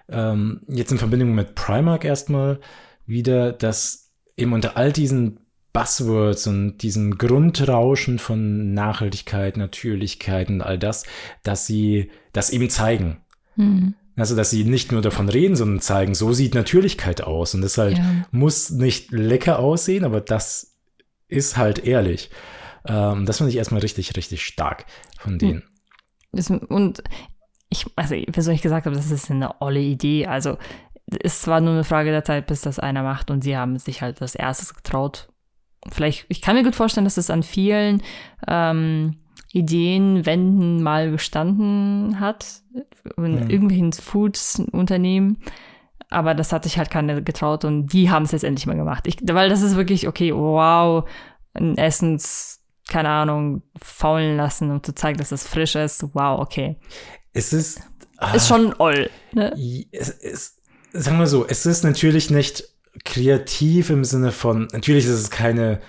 [0.10, 2.60] ähm, jetzt in Verbindung mit Primark erstmal
[3.06, 5.40] wieder, dass eben unter all diesen
[5.74, 11.04] Buzzwords und diesen Grundrauschen von Nachhaltigkeit, Natürlichkeit und all das,
[11.42, 13.18] dass sie das eben zeigen.
[13.56, 13.96] Hm.
[14.16, 17.56] Also, dass sie nicht nur davon reden, sondern zeigen, so sieht Natürlichkeit aus.
[17.56, 18.26] Und das halt Ja.
[18.32, 20.76] muss nicht lecker aussehen, aber das
[21.28, 22.30] ist halt ehrlich.
[22.86, 24.86] Ähm, das finde ich erstmal richtig, richtig stark
[25.18, 25.64] von denen.
[26.32, 27.02] Das, und
[27.70, 30.28] ich, also, wie soll ich gesagt habe, das ist eine olle Idee.
[30.28, 30.58] Also,
[31.22, 34.02] es war nur eine Frage der Zeit, bis das einer macht und sie haben sich
[34.02, 35.30] halt als erstes getraut.
[35.92, 38.02] Vielleicht, ich kann mir gut vorstellen, dass es an vielen
[38.48, 39.18] ähm,
[39.54, 42.64] Ideenwänden mal gestanden hat,
[43.18, 43.50] in Hm.
[43.50, 45.38] irgendwelchen Foods-Unternehmen.
[46.10, 49.08] Aber das hat sich halt keiner getraut und die haben es jetzt endlich mal gemacht.
[49.08, 51.08] Ich, weil das ist wirklich, okay, wow,
[51.54, 56.04] ein Essens, keine Ahnung, faulen lassen, um zu zeigen, dass es frisch ist.
[56.14, 56.78] Wow, okay.
[57.32, 57.82] Es ist.
[58.34, 59.10] Ist schon oll.
[59.34, 59.54] Ne?
[59.92, 60.62] Es ist,
[60.94, 62.64] sagen wir so, es ist natürlich nicht
[63.06, 65.80] kreativ im Sinne von, natürlich ist es keine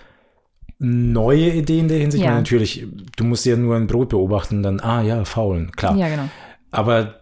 [0.79, 2.31] neue Idee in der Hinsicht, Ja.
[2.31, 5.97] weil natürlich, du musst ja nur ein Brot beobachten, dann, ah ja, faulen, klar.
[5.97, 6.29] Ja, genau.
[6.71, 7.21] Aber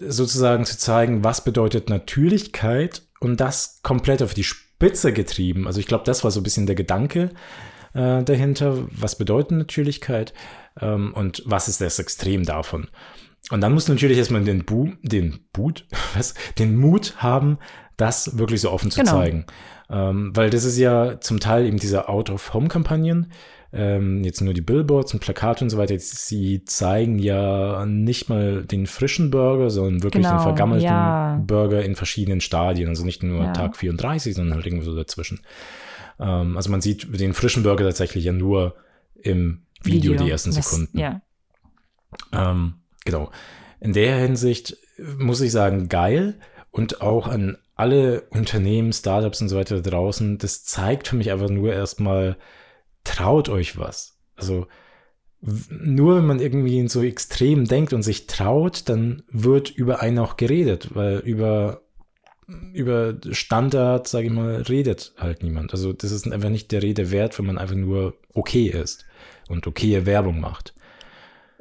[0.00, 5.66] sozusagen zu zeigen, was bedeutet Natürlichkeit und das komplett auf die Spitze getrieben.
[5.66, 7.30] Also ich glaube, das war so ein bisschen der Gedanke
[7.94, 8.86] äh, dahinter.
[8.92, 10.34] Was bedeutet Natürlichkeit
[10.80, 12.86] ähm, und was ist das Extrem davon?
[13.50, 16.34] Und dann musst du natürlich erstmal den, Bu den, Boot, was?
[16.58, 17.58] den Mut haben,
[17.96, 19.12] das wirklich so offen zu Genau.
[19.12, 19.46] zeigen.
[19.90, 23.32] Ähm, weil das ist ja zum Teil eben diese Out-of-Home-Kampagnen,
[23.72, 28.64] ähm, jetzt nur die Billboards und Plakate und so weiter, sie zeigen ja nicht mal
[28.64, 31.42] den frischen Burger, sondern wirklich den Genau, vergammelten ja.
[31.46, 32.88] Burger in verschiedenen Stadien.
[32.88, 33.52] Also nicht nur Ja.
[33.52, 35.40] Tag 34, sondern halt irgendwo so dazwischen.
[36.18, 38.74] Ähm, also man sieht den frischen Burger tatsächlich ja nur
[39.14, 40.98] im Video, die ersten Das- Sekunden.
[40.98, 41.20] Ja.
[42.32, 42.74] Ähm,
[43.04, 43.30] genau.
[43.80, 44.76] In der Hinsicht
[45.18, 46.38] muss ich sagen, geil.
[46.70, 51.48] Und auch an alle Unternehmen, Startups und so weiter draußen, das zeigt für mich einfach
[51.48, 52.36] nur erstmal,
[53.04, 54.18] traut euch was.
[54.34, 54.66] Also
[55.40, 60.36] nur wenn man irgendwie so extrem denkt und sich traut, dann wird über einen auch
[60.36, 61.82] geredet, weil über
[62.72, 65.72] über Standard, sage ich mal, redet halt niemand.
[65.72, 69.04] Also das ist einfach nicht der Rede wert, wenn man einfach nur okay ist
[69.50, 70.74] und okaye Werbung macht.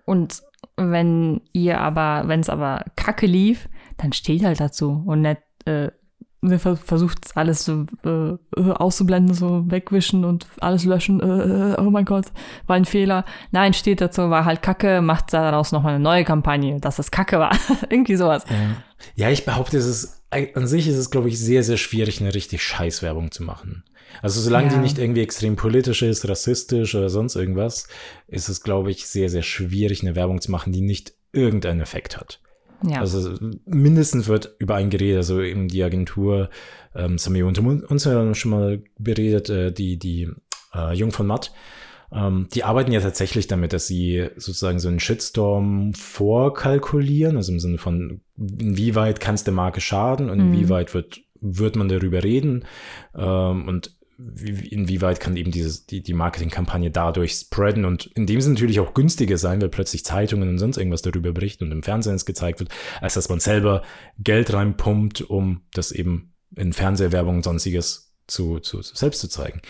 [0.06, 0.41] Und
[0.77, 5.91] wenn ihr aber, wenn es aber kacke lief, dann steht halt dazu und nicht äh,
[6.60, 7.73] ver- versucht alles äh,
[8.06, 11.19] äh, auszublenden, so wegwischen und alles löschen.
[11.19, 12.26] Äh, äh, oh mein Gott,
[12.67, 13.26] war ein Fehler.
[13.52, 17.39] Nein, steht dazu, war halt kacke, macht daraus nochmal eine neue Kampagne, dass es kacke
[17.39, 17.56] war.
[17.89, 18.43] Irgendwie sowas.
[18.50, 19.26] Ja.
[19.28, 22.34] ja, ich behaupte, es ist an sich ist es, glaube ich, sehr, sehr schwierig, eine
[22.36, 23.84] richtig Scheißwerbung zu machen.
[24.21, 24.82] Also solange die Ja.
[24.82, 27.88] nicht irgendwie extrem politisch ist, rassistisch oder sonst irgendwas,
[28.28, 32.17] ist es, glaube ich, sehr, sehr schwierig, eine Werbung zu machen, die nicht irgendeinen Effekt
[32.17, 32.41] hat.
[32.83, 32.99] Ja.
[32.99, 33.33] Also
[33.65, 36.49] mindestens wird über einen geredet, also eben die Agentur,
[36.95, 40.29] ähm, das haben wir unter uns ja schon mal beredet, äh, die, die
[40.75, 41.51] äh, Jung von Matt,
[42.11, 47.59] ähm, die arbeiten ja tatsächlich damit, dass sie sozusagen so einen Shitstorm vorkalkulieren, also im
[47.59, 50.53] Sinne von, inwieweit kann es der Marke schaden und Mhm.
[50.53, 52.65] inwieweit wird, wird man darüber reden
[53.15, 58.41] ähm, und wie, inwieweit kann eben dieses, die, die Marketingkampagne dadurch spreaden und in dem
[58.41, 61.84] Sinne natürlich auch günstiger sein, weil plötzlich Zeitungen und sonst irgendwas darüber berichten und im
[61.84, 63.84] Fernsehen es gezeigt wird, als dass man selber
[64.17, 69.62] Geld reinpumpt, um das eben in Fernsehwerbung und sonstiges zu, zu, zu selbst zu zeigen.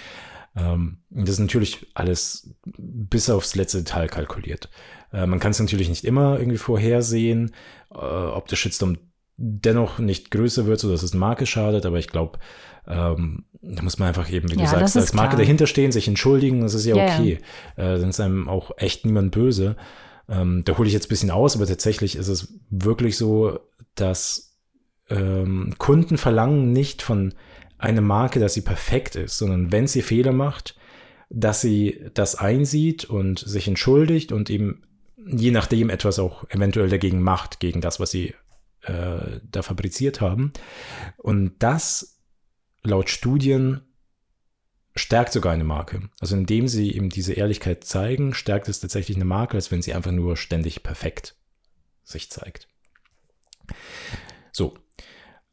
[0.56, 4.70] Ähm, das ist natürlich alles bis aufs letzte Detail kalkuliert.
[5.12, 7.54] Äh, man kann es natürlich nicht immer irgendwie vorhersehen,
[7.92, 8.98] äh, ob der Shitstorm
[9.38, 12.40] dennoch nicht größer wird, sodass es Marke schadet, aber ich glaube,
[12.88, 15.42] ähm, da muss man einfach eben, wie du Ja, sagst, das ist als Marke klar.
[15.42, 17.06] dahinter stehen, sich entschuldigen, das ist ja ja.
[17.06, 17.40] okay.
[17.76, 19.76] Äh, dann ist einem auch echt niemand böse.
[20.30, 23.60] Ähm, da hole ich jetzt ein bisschen aus, aber tatsächlich ist es wirklich so,
[23.96, 24.58] dass
[25.10, 27.34] ähm, Kunden verlangen nicht von
[27.78, 30.76] einer Marke, dass sie perfekt ist, sondern wenn sie Fehler macht,
[31.30, 34.84] dass sie das einsieht und sich entschuldigt und eben
[35.30, 38.34] je nachdem etwas auch eventuell dagegen macht, gegen das, was sie
[38.82, 40.54] äh, da fabriziert haben.
[41.18, 42.20] Und das
[42.84, 43.82] laut Studien
[44.96, 46.10] stärkt sogar eine Marke.
[46.20, 49.94] Also indem sie eben diese Ehrlichkeit zeigen, stärkt es tatsächlich eine Marke, als wenn sie
[49.94, 51.36] einfach nur ständig perfekt
[52.04, 52.68] sich zeigt.
[54.52, 54.78] So.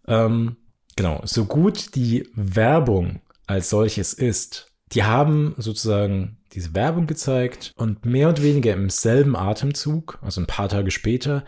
[0.07, 0.57] Ähm,
[0.97, 1.21] genau.
[1.25, 8.29] So gut die Werbung als solches ist, die haben sozusagen diese Werbung gezeigt und mehr
[8.29, 11.45] oder weniger im selben Atemzug, also ein paar Tage später,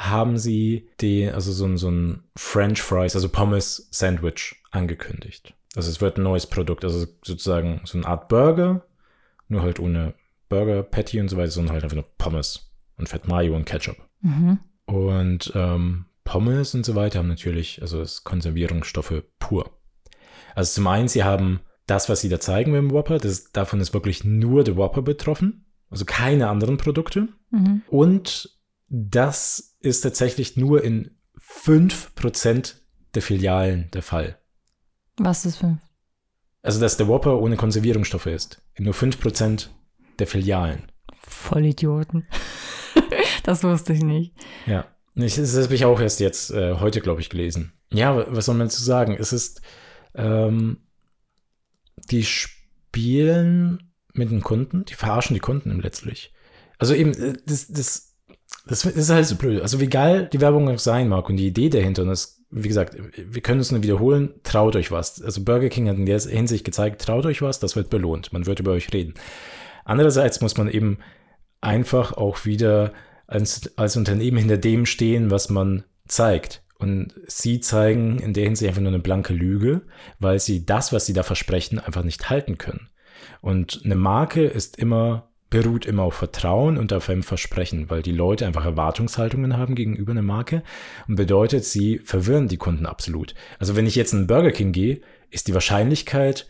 [0.00, 5.52] haben sie die, also so ein, so ein French Fries, also Pommes Sandwich angekündigt.
[5.76, 8.82] Also es wird ein neues Produkt, also sozusagen so eine Art Burger,
[9.48, 10.14] nur halt ohne
[10.48, 13.98] Burger, Patty und so weiter, sondern halt einfach nur Pommes und Fett Mayo und Ketchup.
[14.22, 14.58] Mhm.
[14.86, 19.70] Und ähm, Pommes und so weiter haben natürlich, also das Konservierungsstoffe pur.
[20.54, 23.80] Also zum einen, sie haben das, was sie da zeigen mit dem Whopper, das, davon
[23.80, 27.28] ist wirklich nur der Whopper betroffen, also keine anderen Produkte.
[27.50, 27.82] Mhm.
[27.88, 28.59] Und
[28.90, 32.74] das ist tatsächlich nur in 5%
[33.14, 34.38] der Filialen der Fall.
[35.16, 35.80] Was ist 5?
[36.62, 38.62] Also, dass der Whopper ohne Konservierungsstoffe ist.
[38.74, 39.68] In nur 5%
[40.18, 40.90] der Filialen.
[41.22, 42.26] Vollidioten.
[43.44, 44.34] das wusste ich nicht.
[44.66, 44.86] Ja.
[45.14, 47.72] Ich, das habe ich auch erst jetzt äh, heute, glaube ich, gelesen.
[47.92, 49.16] Ja, was soll man dazu sagen?
[49.18, 49.60] Es ist,
[50.14, 50.78] ähm,
[52.10, 56.32] die spielen mit den Kunden, die verarschen die Kunden letztlich.
[56.78, 58.09] Also eben, äh, das, das,
[58.66, 59.62] das ist halt so blöd.
[59.62, 62.68] Also wie geil die Werbung auch sein mag und die Idee dahinter, und das, wie
[62.68, 65.22] gesagt, wir können es nur wiederholen, traut euch was.
[65.22, 68.32] Also Burger King hat in der Hinsicht gezeigt, traut euch was, das wird belohnt.
[68.32, 69.14] Man wird über euch reden.
[69.84, 70.98] Andererseits muss man eben
[71.60, 72.92] einfach auch wieder
[73.26, 76.62] als, als Unternehmen hinter dem stehen, was man zeigt.
[76.78, 79.82] Und sie zeigen in der Hinsicht einfach nur eine blanke Lüge,
[80.18, 82.88] weil sie das, was sie da versprechen, einfach nicht halten können.
[83.40, 88.12] Und eine Marke ist immer, beruht immer auf Vertrauen und auf einem Versprechen, weil die
[88.12, 90.62] Leute einfach Erwartungshaltungen haben gegenüber einer Marke
[91.08, 93.34] und bedeutet, sie verwirren die Kunden absolut.
[93.58, 96.48] Also wenn ich jetzt in Burger King gehe, ist die Wahrscheinlichkeit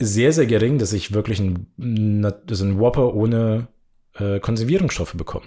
[0.00, 3.68] sehr, sehr gering, dass ich wirklich einen, also einen Whopper ohne
[4.18, 5.46] äh, Konservierungsstoffe bekomme.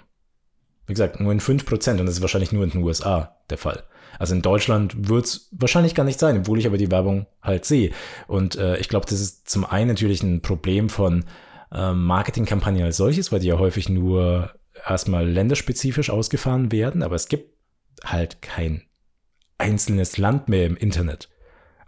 [0.88, 3.84] Wie gesagt, nur in 5% und das ist wahrscheinlich nur in den USA der Fall.
[4.20, 7.66] Also in Deutschland wird es wahrscheinlich gar nicht sein, obwohl ich aber die Werbung halt
[7.66, 7.92] sehe.
[8.28, 11.26] Und äh, ich glaube, das ist zum einen natürlich ein Problem von
[11.74, 14.54] Marketingkampagnen als solches, weil die ja häufig nur
[14.88, 17.54] erstmal länderspezifisch ausgefahren werden, aber es gibt
[18.04, 18.84] halt kein
[19.58, 21.30] einzelnes Land mehr im Internet.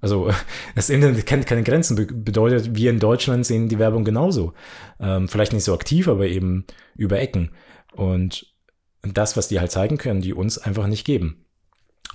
[0.02, 0.32] Also
[0.76, 4.54] das Internet kennt keine Grenzen, bedeutet, wir in Deutschland sehen die Werbung genauso.
[5.00, 7.52] Ähm, vielleicht nicht so aktiv, aber eben über Ecken.
[7.94, 8.54] Und
[9.02, 11.46] das, was die halt zeigen können, die uns einfach nicht geben.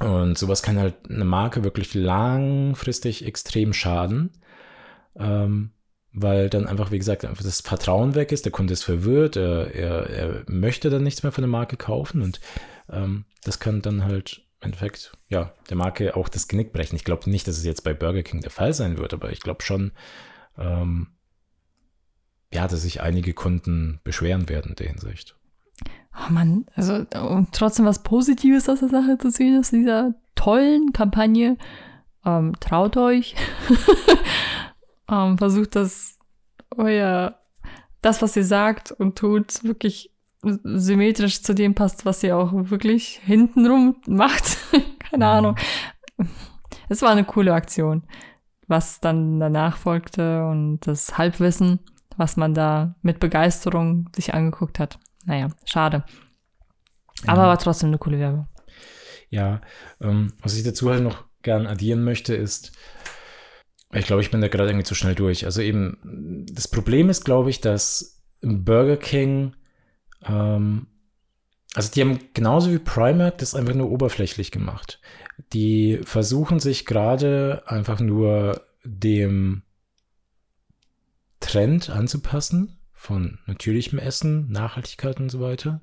[0.01, 4.31] Und sowas kann halt eine Marke wirklich langfristig extrem schaden,
[5.17, 5.73] ähm,
[6.13, 9.75] weil dann einfach, wie gesagt, einfach das Vertrauen weg ist, der Kunde ist verwirrt, er,
[9.75, 12.41] er, er möchte dann nichts mehr von der Marke kaufen und
[12.91, 16.97] ähm, das kann dann halt im Endeffekt, ja, der Marke auch das Genick brechen.
[16.97, 19.41] Ich glaube nicht, dass es jetzt bei Burger King der Fall sein wird, aber ich
[19.41, 19.93] glaube schon,
[20.59, 21.09] ähm,
[22.53, 25.37] ja, dass sich einige Kunden beschweren werden in der Hinsicht.
[26.15, 30.93] Oh Mann, also um trotzdem was Positives aus der Sache zu sehen, aus dieser tollen
[30.93, 31.57] Kampagne.
[32.27, 33.35] Ähm, traut euch.
[35.11, 36.19] ähm, versucht das
[36.77, 37.39] euer,
[38.01, 43.21] das, was ihr sagt und tut, wirklich symmetrisch zu dem passt, was ihr auch wirklich
[43.25, 44.59] hintenrum macht.
[45.11, 45.31] Keine mhm.
[45.31, 45.57] Ahnung.
[46.89, 48.05] Es war eine coole Aktion,
[48.67, 51.81] was dann danach folgte und das Halbwissen,
[52.17, 54.99] was man da mit Begeisterung sich angeguckt hat.
[55.25, 56.05] Naja, schade.
[57.27, 57.49] Aber ja.
[57.49, 58.47] war trotzdem eine coole Werbung.
[59.29, 59.61] Ja,
[60.01, 62.73] ähm, was ich dazu halt noch gern addieren möchte, ist,
[63.93, 65.45] ich glaube, ich bin da gerade irgendwie zu schnell durch.
[65.45, 69.57] Also eben, das Problem ist, glaube ich, dass Burger King,
[70.25, 70.87] ähm,
[71.75, 75.01] also die haben genauso wie Primark das einfach nur oberflächlich gemacht.
[75.53, 79.63] Die versuchen sich gerade einfach nur dem
[81.41, 85.81] Trend anzupassen von natürlichem Essen, Nachhaltigkeit und so weiter.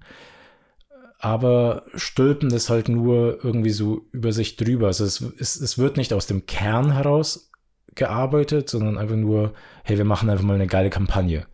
[1.19, 4.87] Aber stülpen das halt nur irgendwie so über sich drüber.
[4.87, 7.51] Also es, es, es wird nicht aus dem Kern heraus
[7.97, 11.45] gearbeitet, sondern einfach nur, hey, wir machen einfach mal eine geile Kampagne.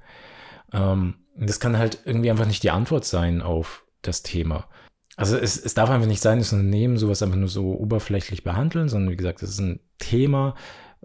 [0.71, 4.67] Ähm, das kann halt irgendwie einfach nicht die Antwort sein auf das Thema.
[5.15, 8.89] Also es, es darf einfach nicht sein, dass Unternehmen sowas einfach nur so oberflächlich behandeln,
[8.89, 10.56] sondern wie gesagt, das ist ein Thema,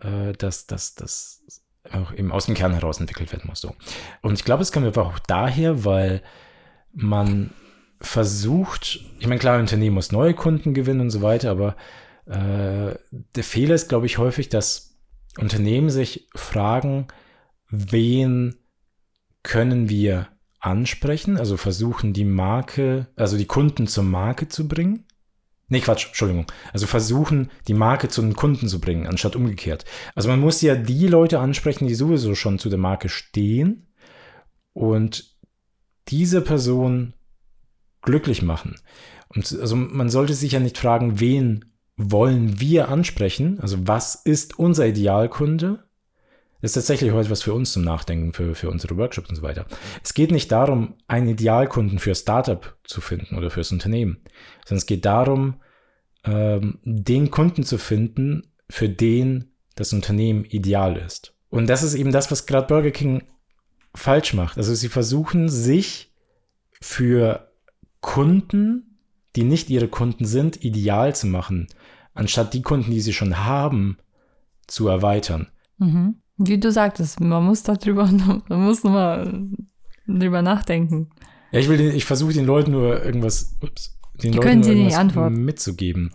[0.01, 1.43] äh, das, das, das
[1.93, 3.61] auch eben aus dem Kern heraus entwickelt werden muss.
[3.61, 3.75] So.
[4.23, 6.23] Und ich glaube, es kommt einfach auch daher, weil
[6.93, 7.51] man
[8.01, 11.77] versucht, ich meine, klar, ein Unternehmen muss neue Kunden gewinnen und so weiter, aber
[12.27, 12.95] äh,
[13.35, 14.88] der Fehler ist, glaube ich, häufig, dass
[15.39, 17.07] Unternehmen sich fragen,
[17.71, 18.57] wen
[19.43, 20.29] können wir
[20.61, 25.05] ansprechen, also versuchen die Marke, also die Kunden zur Marke zu bringen.
[25.69, 26.47] Nee, Quatsch, Entschuldigung.
[26.73, 29.85] Also versuchen, die Marke zu den Kunden zu bringen, anstatt umgekehrt.
[30.15, 33.87] Also man muss ja die Leute ansprechen, die sowieso schon zu der Marke stehen
[34.73, 35.37] und
[36.09, 37.13] diese Person
[38.01, 38.77] glücklich machen.
[39.29, 41.67] Und also man sollte sich ja nicht fragen, wen
[41.99, 43.59] wollen wir ansprechen?
[43.61, 45.85] Also was ist unser Idealkunde?
[46.61, 49.43] Das ist tatsächlich heute was für uns zum Nachdenken, für, für unsere Workshops und so
[49.43, 49.67] weiter.
[50.03, 54.21] Es geht nicht darum, einen Idealkunden für Startup zu finden oder fürs Unternehmen,
[54.65, 55.61] sondern es geht darum,
[56.25, 61.35] ähm, den Kunden zu finden, für den das Unternehmen ideal ist.
[61.51, 63.23] Und das ist eben das, was gerade Burger King
[63.95, 64.57] falsch macht.
[64.57, 66.13] Also sie versuchen sich
[66.81, 67.51] für
[68.01, 68.99] Kunden,
[69.37, 71.69] die nicht ihre Kunden sind, ideal zu machen,
[72.19, 73.99] anstatt die Kunden, die sie schon haben,
[74.67, 75.49] zu erweitern.
[75.79, 76.17] Mhm.
[76.37, 78.07] Wie du sagtest, man muss darüber,
[78.49, 79.49] man muss nochmal
[80.07, 81.11] drüber nachdenken.
[81.53, 84.65] Ja, ich will, den, ich versuche den Leuten nur irgendwas, ups, den Die Leuten nur
[84.65, 86.11] sie nicht irgendwas mitzugeben.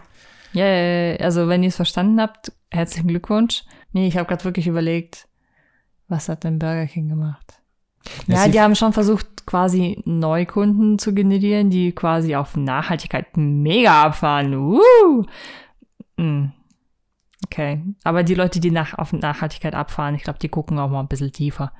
[0.51, 3.63] Ja, ja, also wenn ihr es verstanden habt, herzlichen Glückwunsch.
[3.91, 5.27] Nee, ich habe gerade wirklich überlegt,
[6.07, 7.61] was hat denn Burger King gemacht?
[8.27, 14.03] Ja, Ja, die haben schon versucht, quasi Neukunden zu generieren, die quasi auf Nachhaltigkeit mega
[14.03, 14.53] abfahren.
[14.53, 15.25] Uh!
[16.17, 16.47] Mm.
[17.45, 17.81] Okay.
[18.03, 21.07] Aber die Leute, die nach, auf Nachhaltigkeit abfahren, ich glaube, die gucken auch mal ein
[21.07, 21.73] bisschen tiefer.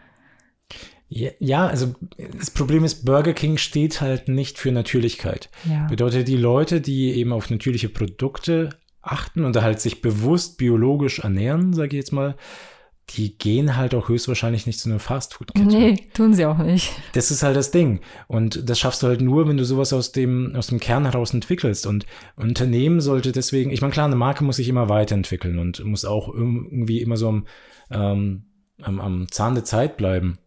[1.07, 1.93] Ja, also
[2.37, 5.49] das Problem ist, Burger King steht halt nicht für Natürlichkeit.
[5.69, 5.85] Ja.
[5.87, 8.69] Bedeutet, die Leute, die eben auf natürliche Produkte
[9.01, 12.35] achten und halt sich bewusst biologisch ernähren, sage ich jetzt mal,
[13.09, 15.67] die gehen halt auch höchstwahrscheinlich nicht zu einer Fastfood-Kette.
[15.67, 16.91] Nee, tun sie auch nicht.
[17.13, 17.99] Das ist halt das Ding.
[18.27, 21.33] Und das schaffst du halt nur, wenn du sowas aus dem, aus dem Kern heraus
[21.33, 21.85] entwickelst.
[21.85, 26.05] Und Unternehmen sollte deswegen, ich meine, klar, eine Marke muss sich immer weiterentwickeln und muss
[26.05, 27.47] auch irgendwie immer so am,
[27.91, 28.45] ähm,
[28.81, 30.39] am, am Zahn der Zeit bleiben.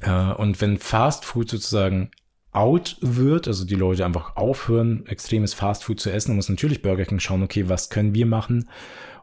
[0.00, 2.10] Äh, und wenn Fast Food sozusagen
[2.52, 6.82] out wird, also die Leute einfach aufhören, extremes Fast Food zu essen, dann muss natürlich
[6.82, 8.68] Burger King schauen, okay, was können wir machen,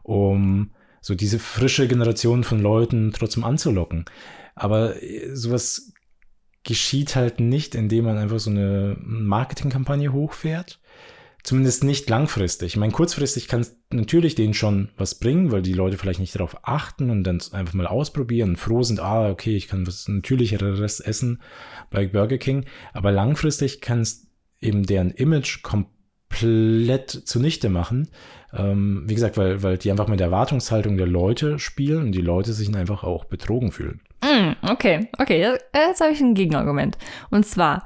[0.02, 0.70] um
[1.02, 4.06] so diese frische Generation von Leuten trotzdem anzulocken.
[4.54, 5.92] Aber äh, sowas
[6.64, 10.80] geschieht halt nicht, indem man einfach so eine Marketingkampagne hochfährt.
[11.42, 12.68] Zumindest nicht langfristig.
[12.68, 16.36] Ich meine, kurzfristig kann es natürlich denen schon was bringen, weil die Leute vielleicht nicht
[16.36, 20.06] darauf achten und dann einfach mal ausprobieren und froh sind, ah, okay, ich kann was
[20.06, 21.42] Natürlicheres essen
[21.90, 22.64] bei Burger King.
[22.92, 24.28] Aber langfristig kann es
[24.60, 28.08] eben deren Image komplett zunichte machen.
[28.54, 32.20] Ähm, wie gesagt, weil, weil die einfach mit der Erwartungshaltung der Leute spielen und die
[32.20, 34.00] Leute sich einfach auch betrogen fühlen.
[34.22, 36.98] Mm, okay, okay, jetzt- habe ich ein Gegenargument.
[37.30, 37.84] Und zwar,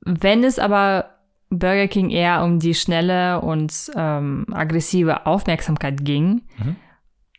[0.00, 1.14] wenn es aber
[1.50, 6.42] Burger King eher um die schnelle und ähm, aggressive Aufmerksamkeit ging,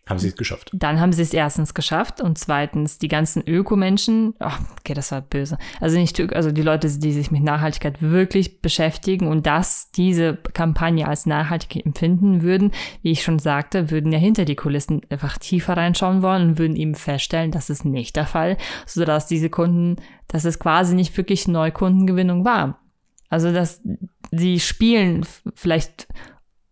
[0.10, 0.72] Haben sie es geschafft.
[0.74, 5.22] dann haben sie es erstens geschafft und zweitens die ganzen Ökomenschen, oh, okay, das war
[5.22, 5.60] böse.
[5.80, 11.08] Also nicht, also die Leute, die sich mit Nachhaltigkeit wirklich beschäftigen und das, diese Kampagne
[11.08, 12.72] als nachhaltig empfinden würden,
[13.04, 16.76] wie ich schon sagte, würden ja hinter die Kulissen einfach tiefer reinschauen wollen und würden
[16.76, 21.48] eben feststellen, das ist nicht der Fall, sodass diese Kunden, dass es quasi nicht wirklich
[21.48, 22.82] Neukundengewinnung war.
[23.30, 23.84] Also, dass
[24.32, 26.08] sie spielen vielleicht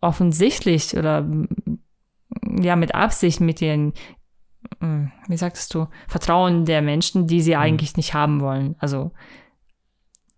[0.02, 1.23] offensichtlich oder
[2.61, 3.93] ja mit Absicht mit den,
[4.79, 8.75] mm, wie sagtest du, Vertrauen der Menschen, die sie eigentlich nicht haben wollen.
[8.79, 9.11] Also,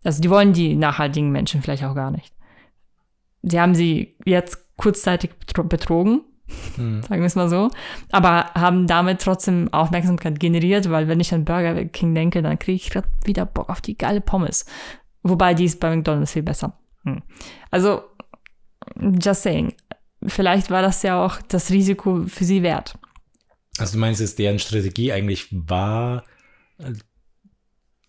[0.04, 2.34] also die wollen die nachhaltigen Menschen vielleicht auch gar nicht.
[3.41, 6.21] Sie haben sie jetzt kurzzeitig betro- betrogen,
[6.75, 7.04] Hm.
[7.04, 7.69] sagen wir es mal so,
[8.12, 12.75] aber haben damit trotzdem Aufmerksamkeit generiert, weil wenn ich an Burger King denke, dann kriege
[12.78, 14.65] ich grad wieder Bock auf die geile Pommes.
[15.21, 16.80] Wobei die ist bei McDonald's viel besser.
[17.04, 17.21] Hm.
[17.71, 18.02] Also,
[18.99, 19.73] just saying.
[20.25, 22.97] Vielleicht war das ja auch das Risiko für sie wert.
[23.77, 26.23] Also du meinst, dass deren Strategie eigentlich war,
[26.77, 26.93] äh,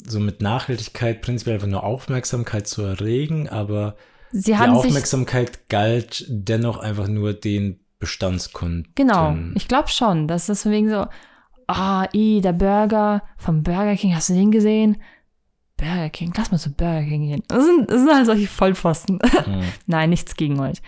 [0.05, 3.97] so mit Nachhaltigkeit prinzipiell einfach nur Aufmerksamkeit zu erregen, aber
[4.33, 8.93] die Aufmerksamkeit galt dennoch einfach nur den Bestandskunden.
[8.95, 10.27] Genau, ich glaube schon.
[10.27, 11.07] Das ist wegen so,
[11.67, 15.03] ah, i, der Burger vom Burger King, hast du den gesehen?
[15.77, 17.43] Burger King, lass mal zu Burger King gehen.
[17.49, 19.19] Das sind, das sind halt solche Vollpfosten.
[19.23, 19.63] Hm.
[19.87, 20.79] Nein, nichts gegen euch.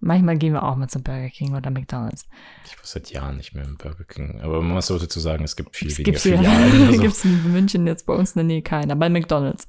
[0.00, 2.26] Manchmal gehen wir auch mal zu Burger King oder McDonalds.
[2.64, 4.40] Ich war seit Jahren nicht mehr im Burger King.
[4.40, 6.86] Aber man sollte zu sagen, es gibt viel Es weniger Filialen.
[6.86, 7.00] Also.
[7.02, 9.68] gibt's in München jetzt bei uns in der Nähe keiner, bei McDonalds.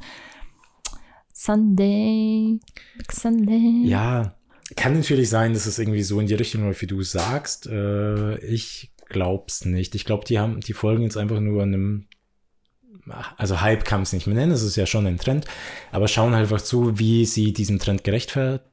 [1.34, 2.60] Sunday,
[3.12, 3.82] Sunday.
[3.84, 4.36] Ja,
[4.78, 7.68] kann natürlich sein, dass es irgendwie so in die Richtung läuft, wie du sagst.
[7.68, 9.96] Äh, ich glaub's nicht.
[9.96, 12.08] Ich glaube, die haben, die folgen jetzt einfach nur einem
[13.36, 15.46] also Hype kann es nicht mehr nennen, es ist ja schon ein Trend,
[15.92, 18.71] aber schauen halt einfach zu, wie sie diesem Trend gerechtfertigt werden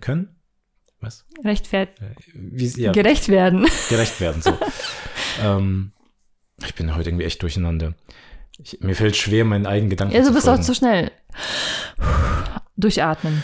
[0.00, 0.36] können.
[1.00, 1.26] Was?
[1.44, 1.90] Rechtfert
[2.34, 3.66] Wie, sie- ja, Gerecht werden.
[3.88, 4.56] gerecht werden, so.
[5.42, 5.92] ähm,
[6.64, 7.94] ich bin heute irgendwie echt durcheinander.
[8.58, 10.62] Ich, mir fällt schwer, meinen eigenen Gedanken Ja, du zu bist auch folgen.
[10.62, 11.10] zu schnell.
[12.76, 13.42] Durchatmen.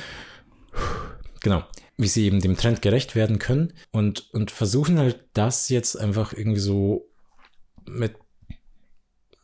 [1.42, 1.64] Genau.
[1.96, 6.32] Wie sie eben dem Trend gerecht werden können und, und versuchen halt das jetzt einfach
[6.32, 7.10] irgendwie so
[7.86, 8.14] mit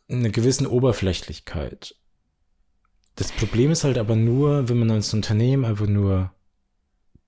[0.09, 1.97] einer gewissen Oberflächlichkeit.
[3.17, 6.33] Das Problem ist halt aber nur, wenn man als Unternehmen einfach nur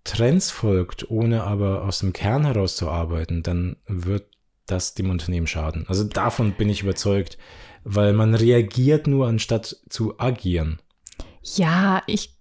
[0.04, 4.26] Trends folgt, ohne aber aus dem Kern heraus zu arbeiten, dann wird
[4.66, 5.86] das dem Unternehmen schaden.
[5.88, 7.38] Also davon bin ich überzeugt,
[7.84, 10.78] weil man reagiert nur anstatt zu agieren.
[11.42, 12.36] Ja, ich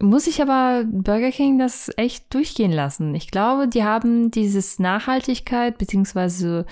[0.00, 3.14] muss ich aber Burger King das echt durchgehen lassen.
[3.14, 6.66] Ich glaube, die haben dieses Nachhaltigkeit, beziehungsweise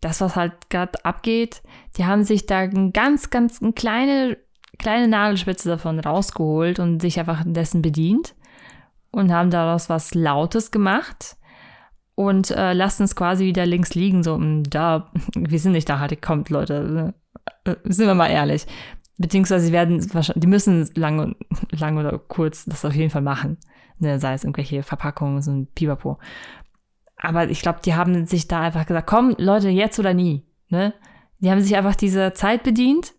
[0.00, 1.62] das, was halt gerade abgeht,
[1.96, 4.38] die haben sich da ein ganz, ganz eine kleine,
[4.78, 8.34] kleine Nadelspitze davon rausgeholt und sich einfach dessen bedient
[9.10, 11.36] und haben daraus was Lautes gemacht
[12.14, 16.22] und äh, lassen es quasi wieder links liegen, so, "Mm, da, wir sind nicht nachhaltig,
[16.22, 17.14] kommt, Leute,
[17.64, 18.66] äh, sind wir mal ehrlich.
[19.18, 21.34] Beziehungsweise sie werden wahrscheinlich, die müssen lang,
[21.70, 23.58] lang oder kurz das auf jeden Fall machen.
[23.98, 26.18] Ne, sei es irgendwelche Verpackungen, so ein Pipapo.
[27.16, 30.44] Aber ich glaube, die haben sich da einfach gesagt, komm, Leute, jetzt oder nie.
[30.68, 30.94] Ne?
[31.40, 33.12] Die haben sich einfach dieser Zeit bedient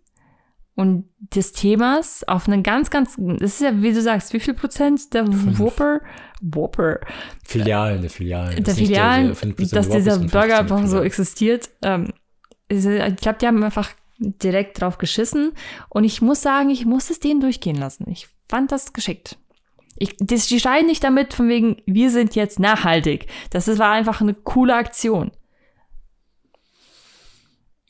[0.80, 4.54] und des Themas auf einen ganz, ganz, das ist ja, wie du sagst, wie viel
[4.54, 6.00] Prozent der Whopper,
[6.42, 7.02] Whopper,
[7.44, 8.56] Filialen, der Filialen.
[8.56, 11.70] der Das Filialen, 5% dass Whopper, dieser Burger 15 einfach so existiert.
[11.82, 12.14] Ähm,
[12.70, 15.52] ich glaube, die haben einfach direkt drauf geschissen.
[15.90, 18.10] Und ich muss sagen, ich muss es denen durchgehen lassen.
[18.10, 19.38] Ich fand das geschickt.
[19.98, 23.28] Ich, das, die scheiden nicht damit, von wegen, wir sind jetzt nachhaltig.
[23.50, 25.32] Das ist, war einfach eine coole Aktion.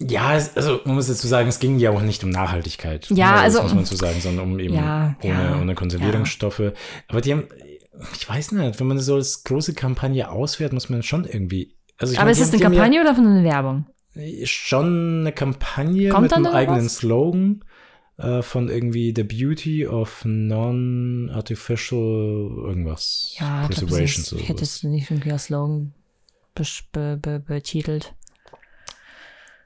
[0.01, 3.09] Ja, es, also man muss dazu sagen, es ging ja auch nicht um Nachhaltigkeit.
[3.09, 6.71] Ja, das also- muss man zu sagen, sondern um eben Ja, ohne, ja, ohne Konservierungsstoffe.
[7.09, 7.43] Aber die haben,
[8.15, 11.75] ich weiß nicht, wenn man so als große Kampagne auswertet, muss man schon irgendwie.
[11.97, 13.87] Also ich Aber meine, ist es haben- eine Kampagne oder von eine Werbung?
[14.15, 16.95] Ja schon eine Kampagne Kommt mit einem eigenen was?
[16.97, 17.63] Slogan
[18.17, 21.99] äh, von irgendwie The Beauty of Non-Artificial
[22.65, 23.35] irgendwas.
[23.39, 24.21] Ja, ich glaub, Preservation.
[24.23, 25.93] das so ist, hätte es nicht irgendwie als Slogan
[27.45, 28.13] betitelt.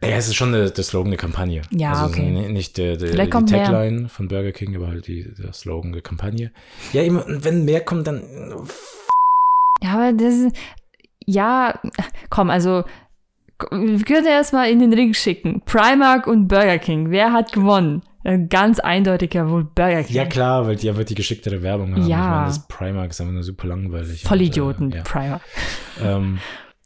[0.10, 1.62] Ja, es ist schon der, der Slogan der Kampagne.
[1.72, 2.30] Ja, also okay.
[2.50, 3.66] Nicht der, der, die kommt mehr.
[3.66, 6.52] Tagline von Burger King, aber halt die, der Slogan der Kampagne.
[6.92, 8.22] Ja, eben, wenn mehr kommt, dann.
[9.82, 10.56] Ja, aber das ist,
[11.26, 11.80] ja,
[12.30, 12.84] komm, also,
[13.72, 15.62] wir können erstmal in den Ring schicken.
[15.66, 17.12] Primark und Burger King.
[17.12, 18.02] Wer hat gewonnen?
[18.50, 20.16] Ganz eindeutig ja wohl Burger King.
[20.16, 22.08] Ja, klar, weil die ja wird die geschicktere Werbung haben.
[22.08, 22.18] Ja.
[22.18, 24.24] Ich meine, das Primark ist einfach nur super langweilig.
[24.24, 25.04] Vollidioten, Und, äh, ja.
[25.04, 25.42] Primark.
[26.02, 26.40] Ähm,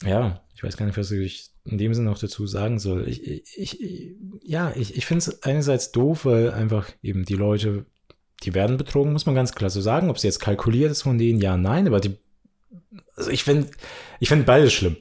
[0.04, 3.08] ja, ich weiß gar nicht, was ich in dem Sinne noch dazu sagen soll.
[3.08, 7.86] Ich, ich, ich ja, ich, ich finde es einerseits doof, weil einfach eben die Leute,
[8.42, 10.10] die werden betrogen, muss man ganz klar so sagen.
[10.10, 12.18] Ob es jetzt kalkuliert ist von denen, ja, nein, aber die,
[13.16, 13.70] also ich finde,
[14.20, 14.98] ich finde beides schlimm.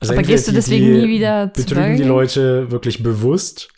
[0.00, 2.02] Also Aber gehst du deswegen nie wieder zu betrügen die?
[2.02, 3.68] Leute wirklich bewusst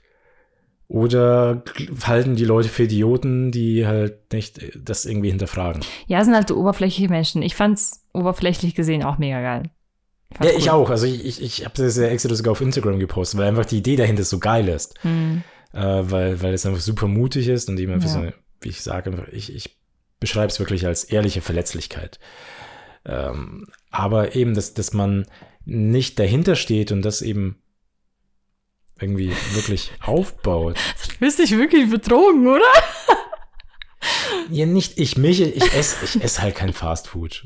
[0.89, 1.63] oder
[2.05, 5.83] halten die Leute für Idioten, die halt nicht das irgendwie hinterfragen.
[6.07, 7.43] Ja, es sind halt so oberflächliche Menschen.
[7.43, 9.71] Ich fand's oberflächlich gesehen auch mega geil.
[10.35, 10.71] Fand's Ja, ich cool.
[10.71, 10.91] auch.
[10.91, 13.79] Also ich, ich, ich habe das ja extra sogar auf Instagram gepostet, weil einfach die
[13.79, 14.95] Idee dahinter so geil ist.
[15.03, 15.43] Hm.
[15.73, 18.13] Äh, weil, weil es einfach super mutig ist und eben einfach Ja.
[18.15, 19.77] so, eine, wie ich sage, ich, ich
[20.21, 22.19] beschreibe es wirklich als ehrliche Verletzlichkeit.
[23.05, 25.27] Ähm, aber eben, dass, dass man
[25.65, 27.61] nicht dahinter steht und das eben
[28.99, 30.77] irgendwie wirklich aufbaut.
[31.11, 32.65] Du bist dich wirklich betrogen, oder?
[34.51, 37.45] Ja, nicht ich mich, ich esse ich ess halt kein Fastfood.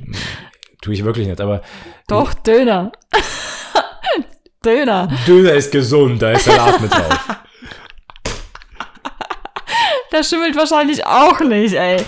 [0.81, 1.63] Tue ich wirklich nicht, aber
[2.09, 2.93] Doch, Döner.
[4.65, 5.09] Döner.
[5.27, 7.41] Döner ist gesund, da ist Salat mit drauf.
[10.11, 11.99] Das schimmelt wahrscheinlich auch nicht, ey.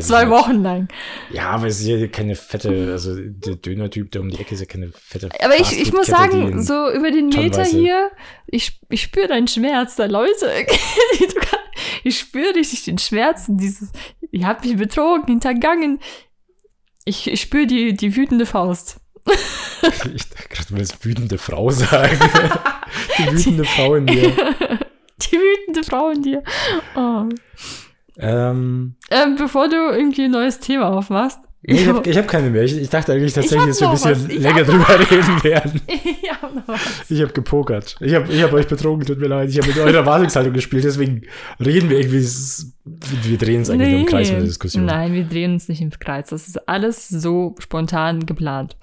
[0.00, 0.28] Zwei.
[0.28, 0.88] Wochen lang.
[1.30, 4.60] Ja, aber es ist ja keine fette, also der Dönertyp da um die Ecke ist
[4.60, 8.10] ja keine fette Aber ich, ich muss sagen, so über den Meter hier,
[8.46, 10.50] ich, ich spüre deinen Schmerz da, Leute.
[12.04, 13.90] Ich spüre richtig den Schmerz und dieses,
[14.30, 15.98] ihr habt mich betrogen, hintergangen.
[17.04, 19.00] Ich, ich spüre die, die wütende Faust.
[20.14, 22.18] Ich dachte gerade, du willst wütende Frau sagen.
[23.18, 24.32] die wütende Frau in mir.
[25.20, 26.42] Die wütende Frau in dir.
[26.96, 27.24] Oh.
[28.18, 31.38] Ähm, Ähm, bevor du irgendwie ein neues Thema aufmachst.
[31.66, 32.62] Nee, ich habe ich hab keine mehr.
[32.62, 34.28] Ich, ich dachte eigentlich tatsächlich, dass wir ein bisschen was.
[34.28, 35.80] Ich länger drüber reden werden.
[35.86, 37.10] ich hab noch was.
[37.10, 37.96] Ich habe gepokert.
[38.00, 39.48] Ich habe ich hab euch betrogen, tut mir leid.
[39.48, 41.22] Ich habe mit eurer Erwartungshaltung gespielt, deswegen
[41.64, 44.84] reden wir irgendwie, wir drehen uns eigentlich im Kreis mit der Diskussion.
[44.84, 46.28] Nein, wir drehen uns nicht im Kreis.
[46.28, 48.76] Das ist alles so spontan geplant.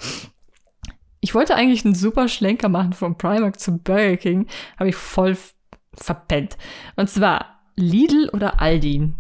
[1.19, 4.47] ich wollte eigentlich einen super Schlenker machen vom Primark zum Burger King,
[4.79, 5.37] habe ich voll
[5.93, 6.57] verpennt.
[6.95, 9.13] Und zwar Lidl oder Aldi?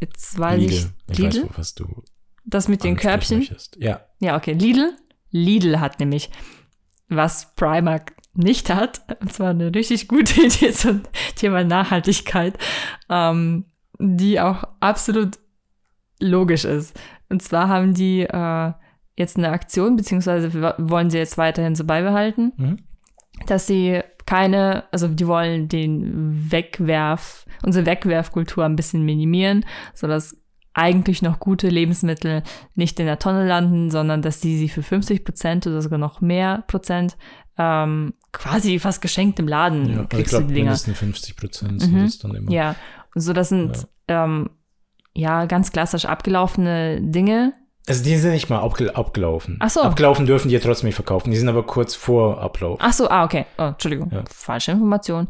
[0.00, 0.72] Jetzt weiß Lidl.
[0.74, 0.86] ich.
[1.10, 1.42] Ich Lidl?
[1.44, 2.02] weiß, was du
[2.50, 3.38] das mit den Körbchen?
[3.38, 3.76] möchtest.
[3.80, 4.00] Ja.
[4.20, 4.52] Ja, okay.
[4.52, 4.92] Lidl.
[5.30, 6.30] Lidl hat nämlich,
[7.08, 11.02] was Primark nicht hat, und zwar eine richtig gute Idee zum
[11.36, 12.58] Thema Nachhaltigkeit,
[13.08, 13.66] ähm,
[13.98, 15.38] die auch absolut
[16.20, 16.98] logisch ist.
[17.28, 18.72] Und zwar haben die äh,
[19.16, 22.78] jetzt eine Aktion, beziehungsweise wollen sie jetzt weiterhin so beibehalten, Mhm.
[23.46, 30.39] dass sie keine, also die wollen den Wegwerf, unsere Wegwerfkultur ein bisschen minimieren, sodass
[30.74, 32.42] eigentlich noch gute Lebensmittel
[32.74, 36.20] nicht in der Tonne landen, sondern dass die sie für 50 Prozent oder sogar noch
[36.20, 37.16] mehr Prozent
[37.58, 39.90] ähm, quasi fast geschenkt im Laden ja.
[39.90, 40.64] Also ich kriegst du die Dinger.
[40.66, 42.04] mindestens 50 Prozent sind Mhm.
[42.04, 42.50] das dann immer.
[42.52, 42.76] Ja,
[43.14, 44.50] so das sind ähm,
[45.14, 47.52] ja ganz klassisch abgelaufene Dinge.
[47.88, 49.56] Also die sind nicht mal abgel abgelaufen.
[49.58, 49.82] Ach so.
[49.82, 51.32] Abgelaufen dürfen die ja trotzdem nicht verkaufen.
[51.32, 52.78] Die sind aber kurz vor Ablauf.
[52.80, 53.46] Ach so, ah, okay.
[53.58, 54.22] Oh, Entschuldigung, Ja.
[54.30, 55.26] falsche Information.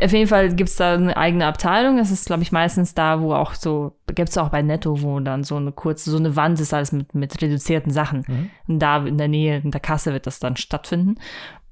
[0.00, 1.96] Auf jeden Fall gibt es da eine eigene Abteilung.
[1.96, 5.20] Das ist, glaube ich, meistens da, wo auch so, gibt es auch bei Netto, wo
[5.20, 8.24] dann so eine kurze, so eine Wand ist alles mit, mit reduzierten Sachen.
[8.26, 8.50] Mhm.
[8.68, 11.16] Und da in der Nähe, in der Kasse wird das dann stattfinden.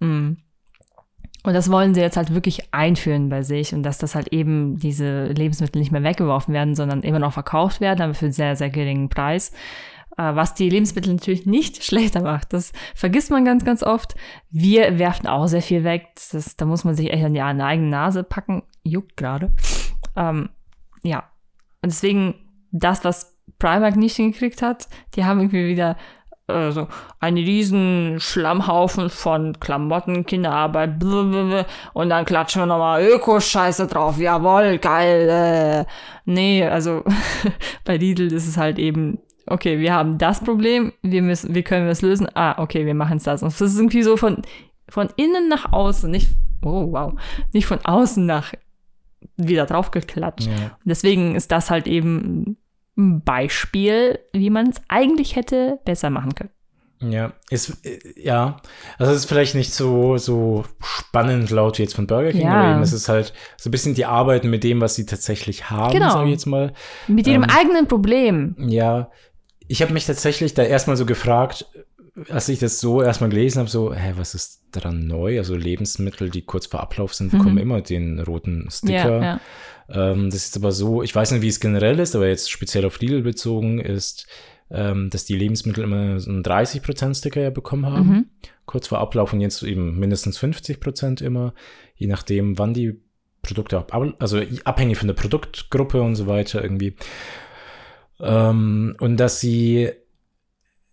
[0.00, 0.38] Hm.
[1.46, 4.78] Und das wollen sie jetzt halt wirklich einführen bei sich und dass das halt eben
[4.78, 8.56] diese Lebensmittel nicht mehr weggeworfen werden, sondern immer noch verkauft werden, aber für einen sehr,
[8.56, 9.52] sehr geringen Preis.
[10.16, 12.52] Äh, Was die Lebensmittel natürlich nicht schlechter macht.
[12.52, 14.14] Das vergisst man ganz, ganz oft.
[14.50, 16.08] Wir werfen auch sehr viel weg.
[16.32, 18.62] Das, da muss man sich echt an die eigene Nase packen.
[18.82, 19.52] Juckt gerade.
[20.16, 20.50] Ähm,
[21.02, 21.24] ja.
[21.82, 22.34] Und deswegen,
[22.70, 25.96] das, was Primark nicht hingekriegt hat, die haben irgendwie wieder
[26.46, 26.88] äh, so
[27.20, 34.18] einen riesen Schlammhaufen von Klamotten, Kinderarbeit, blablabla, und dann klatschen wir nochmal Öko-Scheiße drauf.
[34.18, 35.28] Jawohl, geil.
[35.28, 35.84] Äh.
[36.26, 37.02] Nee, also
[37.84, 41.84] bei Lidl ist es halt eben, okay, wir haben das Problem, wir müssen, wie können
[41.86, 42.26] wir es lösen?
[42.34, 43.42] Ah, okay, wir machen es das.
[43.42, 44.42] Und das ist irgendwie so von,
[44.88, 46.30] von innen nach außen, nicht,
[46.64, 47.14] oh wow,
[47.52, 48.52] nicht von außen nach
[49.36, 50.46] wieder draufgeklatscht.
[50.48, 50.78] Ja.
[50.84, 52.56] Deswegen ist das halt eben
[52.96, 56.50] ein Beispiel, wie man es eigentlich hätte besser machen können.
[57.00, 57.82] Ja, ist,
[58.16, 58.56] ja,
[58.98, 62.52] also es ist vielleicht nicht so, so spannend laut wie jetzt von Burger King, Ja.
[62.54, 65.68] aber eben es ist halt so ein bisschen die Arbeiten mit dem, was sie tatsächlich
[65.70, 66.10] haben, Genau.
[66.10, 66.72] sage ich jetzt mal.
[67.08, 68.54] Mit ihrem Ähm, eigenen Problem.
[68.58, 69.10] Ja,
[69.68, 71.66] ich habe mich tatsächlich da erstmal so gefragt,
[72.28, 75.38] als ich das so erstmal gelesen habe, so, hä, was ist daran neu?
[75.38, 77.38] Also Lebensmittel, die kurz vor Ablauf sind, Mhm.
[77.38, 79.20] bekommen immer den roten Sticker.
[79.20, 79.40] Ja, ja.
[80.12, 82.84] Ähm, das ist aber so, ich weiß nicht, wie es generell ist, aber jetzt speziell
[82.86, 84.26] auf Lidl bezogen ist,
[84.70, 88.26] ähm, dass die Lebensmittel immer so einen 30% Sticker ja bekommen haben, Mhm.
[88.64, 91.52] kurz vor Ablauf und jetzt eben mindestens 50% immer,
[91.96, 93.00] je nachdem, wann die
[93.42, 96.94] Produkte, ab, also abhängig von der Produktgruppe und so weiter irgendwie.
[98.24, 99.90] Ähm, und dass sie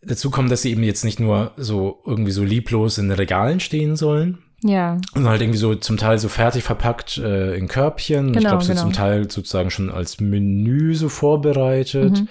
[0.01, 3.95] dazu kommen, dass sie eben jetzt nicht nur so irgendwie so lieblos in Regalen stehen
[3.95, 8.27] sollen, Ja, und halt irgendwie so zum Teil so fertig verpackt äh, in Körbchen.
[8.29, 8.81] ich Genau, glaube, so genau.
[8.83, 12.19] zum Teil sozusagen schon als Menü so vorbereitet.
[12.21, 12.27] Mhm.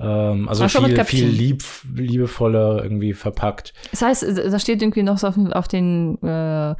[0.00, 3.74] Ähm, also Ach, viel, viel lieb, liebevoller irgendwie verpackt.
[3.90, 6.76] das heißt, da steht irgendwie noch so auf, den- auf den äh,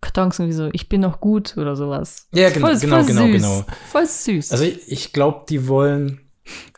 [0.00, 2.28] Kartons irgendwie so, ich bin noch gut oder sowas.
[2.32, 3.32] Ja, genau, voll, genau, voll genau, süß.
[3.32, 3.64] genau.
[3.90, 4.52] Voll süß.
[4.52, 6.20] Also ich, ich glaube, die wollen,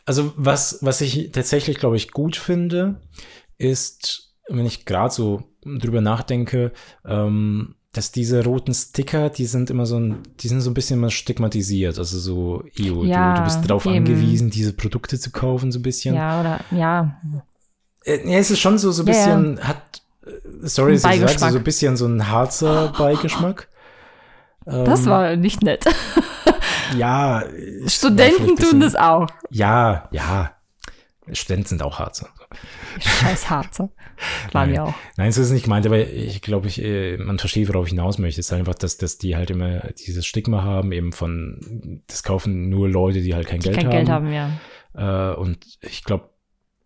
[0.09, 2.99] also was, was ich tatsächlich, glaube ich, gut finde,
[3.59, 6.71] ist, wenn ich gerade so drüber nachdenke,
[7.05, 10.97] ähm, dass diese roten Sticker, die sind immer so ein, die sind so ein bisschen
[10.97, 11.99] immer stigmatisiert.
[11.99, 15.83] Also so, ew, Ja, du, du bist darauf angewiesen, diese Produkte zu kaufen, so ein
[15.83, 16.15] bisschen.
[16.15, 17.19] ja, oder, ja.
[18.03, 20.31] Äh, Ja, es ist schon so, so ein Ja, bisschen, hat, äh,
[20.67, 23.67] sorry, dass ich sage, so ein bisschen so ein harzer Beigeschmack.
[24.65, 25.85] Das Ähm, war nicht nett.
[26.97, 27.43] Ja.
[27.87, 29.27] Studenten tun das auch.
[29.49, 30.51] Ja, ja.
[31.31, 32.29] Studenten sind auch harzer.
[32.99, 33.89] Scheiß Harzer.
[34.51, 34.93] Waren wir auch.
[35.17, 37.91] Nein, so ist es nicht gemeint, aber ich glaube, ich, äh, man versteht, worauf ich
[37.91, 38.39] hinaus möchte.
[38.41, 42.69] Es ist einfach, dass, dass die halt immer dieses Stigma haben, eben von, das kaufen
[42.69, 43.91] nur Leute, die halt kein, Die Geld, kein haben.
[43.91, 44.31] Geld haben,
[44.95, 45.31] ja.
[45.31, 46.29] Äh, und ich glaube,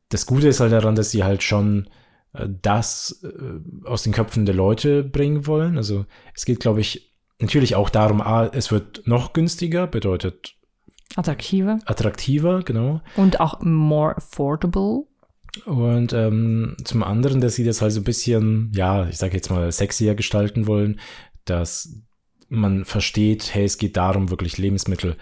[0.09, 1.89] das Gute ist halt daran, dass sie halt schon
[2.33, 3.23] äh, das
[3.85, 5.77] aus den Köpfen der Leute bringen wollen.
[5.77, 7.12] Also es geht, glaube ich,
[7.43, 10.55] natürlich auch darum, ah, es wird noch günstiger, bedeutet
[11.15, 11.79] Attraktive.
[11.85, 13.01] attraktiver, genau.
[13.15, 15.03] Und auch more affordable.
[15.65, 19.51] Und ähm, zum anderen, dass sie das halt so ein bisschen, ja, ich sage jetzt
[19.51, 20.99] mal, sexier gestalten wollen,
[21.45, 22.01] dass
[22.49, 25.17] man versteht, hey, es geht darum, wirklich Lebensmittel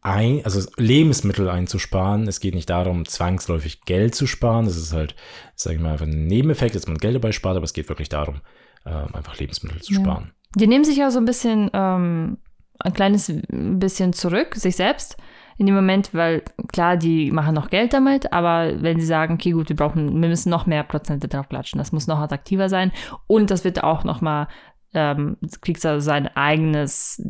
[0.00, 2.28] ein, also Lebensmittel einzusparen.
[2.28, 4.66] Es geht nicht darum, zwangsläufig Geld zu sparen.
[4.66, 5.16] Das ist halt,
[5.56, 8.10] sage ich mal, einfach ein Nebeneffekt, dass man Geld dabei spart, aber es geht wirklich
[8.10, 8.42] darum,
[8.86, 10.00] ähm, einfach Lebensmittel zu Ja.
[10.00, 10.32] sparen.
[10.54, 12.38] Die nehmen sich ja so ein bisschen, ähm,
[12.78, 15.16] ein kleines bisschen zurück, sich selbst,
[15.56, 16.42] in dem Moment, weil
[16.72, 20.28] klar, die machen noch Geld damit, aber wenn sie sagen, okay, gut, wir brauchen, wir
[20.28, 22.90] müssen noch mehr Prozente drauf klatschen, das muss noch attraktiver sein
[23.28, 24.48] und das wird auch noch mal
[24.94, 27.22] ähm, kriegt er sein eigenes,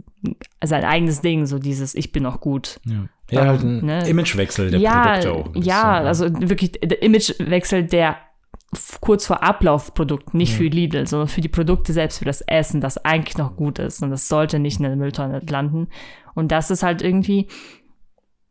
[0.63, 2.79] sein eigenes Ding, so dieses Ich bin noch gut.
[2.85, 4.07] Ja, ja halt ein ne?
[4.07, 5.51] Imagewechsel der ja, Produkte auch.
[5.55, 8.19] Ja, also wirklich der Imagewechsel der
[9.01, 10.59] kurz vor Ablaufprodukt, nicht ja.
[10.59, 14.03] für Lidl, sondern für die Produkte selbst, für das Essen, das eigentlich noch gut ist
[14.03, 15.89] und das sollte nicht in der Mülltonne landen.
[16.35, 17.49] Und das ist halt irgendwie,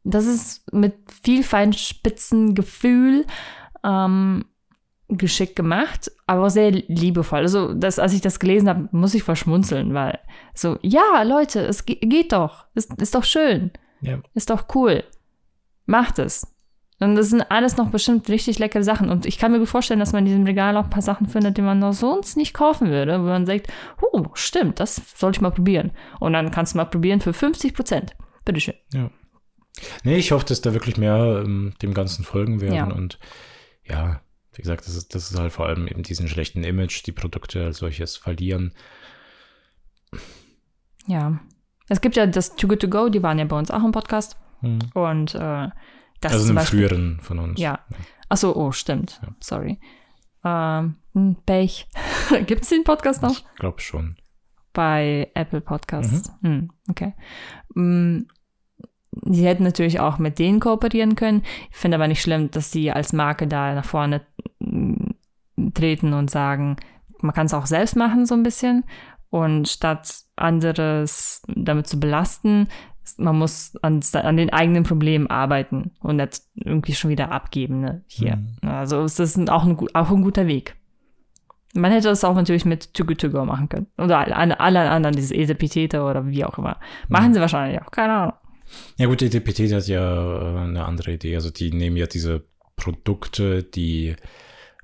[0.03, 3.25] das ist mit viel Feinspitzengefühl
[3.83, 4.45] ähm,
[5.09, 7.39] geschickt gemacht, aber auch sehr liebevoll.
[7.39, 10.19] Also, das, als ich das gelesen habe, muss ich verschmunzeln, weil
[10.53, 12.65] so, ja, Leute, es geht doch.
[12.73, 13.71] Ist, ist doch schön.
[14.01, 14.19] Ja.
[14.33, 15.03] Ist doch cool.
[15.85, 16.52] Macht es.
[17.03, 19.09] Und das sind alles noch bestimmt richtig leckere Sachen.
[19.09, 21.27] Und ich kann mir gut vorstellen, dass man in diesem Regal auch ein paar Sachen
[21.27, 23.19] findet, die man noch sonst nicht kaufen würde.
[23.19, 23.67] Wo man sagt,
[24.01, 25.91] oh, stimmt, das sollte ich mal probieren.
[26.19, 28.15] Und dann kannst du mal probieren für 50 Prozent.
[28.45, 28.75] Bitteschön.
[28.93, 29.11] Ja.
[30.03, 32.75] Nee, ich hoffe, dass da wirklich mehr ähm, dem Ganzen folgen werden.
[32.75, 32.85] Ja.
[32.85, 33.19] Und
[33.83, 34.21] ja,
[34.53, 37.65] wie gesagt, das ist, das ist halt vor allem eben diesen schlechten Image, die Produkte
[37.65, 38.73] als solches verlieren.
[41.07, 41.39] Ja.
[41.89, 43.91] Es gibt ja das Too Good To Go, die waren ja bei uns auch im
[43.91, 44.37] Podcast.
[44.61, 44.79] Hm.
[44.93, 45.69] Und äh,
[46.23, 47.59] das Also einem früheren von uns.
[47.59, 47.79] Ja.
[48.29, 49.19] Achso, oh, stimmt.
[49.21, 49.29] Ja.
[49.39, 49.79] Sorry.
[50.43, 51.87] Ähm, hm, Pech.
[52.45, 53.31] gibt es den Podcast noch?
[53.31, 54.17] Ich glaube schon.
[54.73, 56.31] Bei Apple Podcasts.
[56.41, 56.47] Mhm.
[56.47, 57.13] Hm, okay.
[57.75, 58.21] Mm,
[59.29, 61.43] sie hätten natürlich auch mit denen kooperieren können.
[61.69, 64.25] Ich finde aber nicht schlimm, dass sie als Marke da nach vorne
[65.73, 66.77] treten und sagen,
[67.19, 68.83] man kann es auch selbst machen, so ein bisschen.
[69.29, 72.67] Und statt anderes damit zu belasten,
[73.17, 78.03] man muss an, an den eigenen Problemen arbeiten und nicht irgendwie schon wieder abgeben ne,
[78.07, 78.37] hier.
[78.37, 78.69] Mhm.
[78.69, 80.75] Also ist das auch ein, auch ein guter Weg.
[81.73, 83.87] Man hätte das auch natürlich mit To Go machen können.
[83.97, 86.79] Oder alle, alle anderen, dieses Etepetete oder wie auch immer.
[87.07, 87.33] Machen mhm.
[87.33, 88.33] sie wahrscheinlich auch, keine Ahnung.
[88.97, 91.35] Ja gut, Etepetete hat ja äh, eine andere Idee.
[91.35, 92.43] Also die nehmen ja diese
[92.75, 94.15] Produkte, die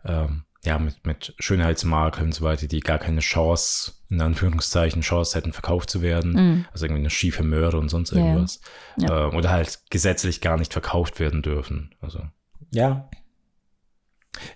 [0.05, 5.37] ähm, ja, mit, mit Schönheitsmakeln und so weiter, die gar keine Chance, in Anführungszeichen, Chance
[5.37, 6.31] hätten, verkauft zu werden.
[6.33, 6.65] Mm.
[6.71, 8.59] Also irgendwie eine schiefe Möhre und sonst irgendwas.
[8.99, 9.09] Yeah.
[9.09, 9.29] Ja.
[9.29, 11.95] Äh, oder halt gesetzlich gar nicht verkauft werden dürfen.
[12.01, 12.23] Also,
[12.71, 13.09] ja.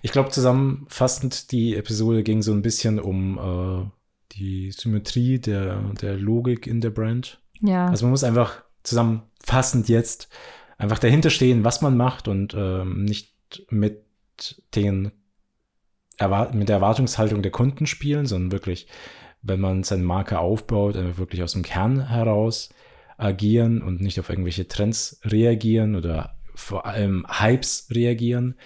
[0.02, 3.90] Ich glaube, zusammenfassend, die Episode ging so ein bisschen um äh,
[4.32, 7.40] die Symmetrie der, der Logik in der Brand.
[7.60, 7.86] Ja.
[7.86, 10.28] Also man muss einfach zusammenfassend jetzt
[10.76, 13.34] einfach dahinter stehen, was man macht und ähm, nicht
[13.70, 14.04] mit
[14.74, 15.12] den
[16.52, 18.86] mit der Erwartungshaltung der Kunden spielen, sondern wirklich,
[19.42, 22.70] wenn man seine Marke aufbaut, einfach wirklich aus dem Kern heraus
[23.16, 28.56] agieren und nicht auf irgendwelche Trends reagieren oder vor allem Hypes reagieren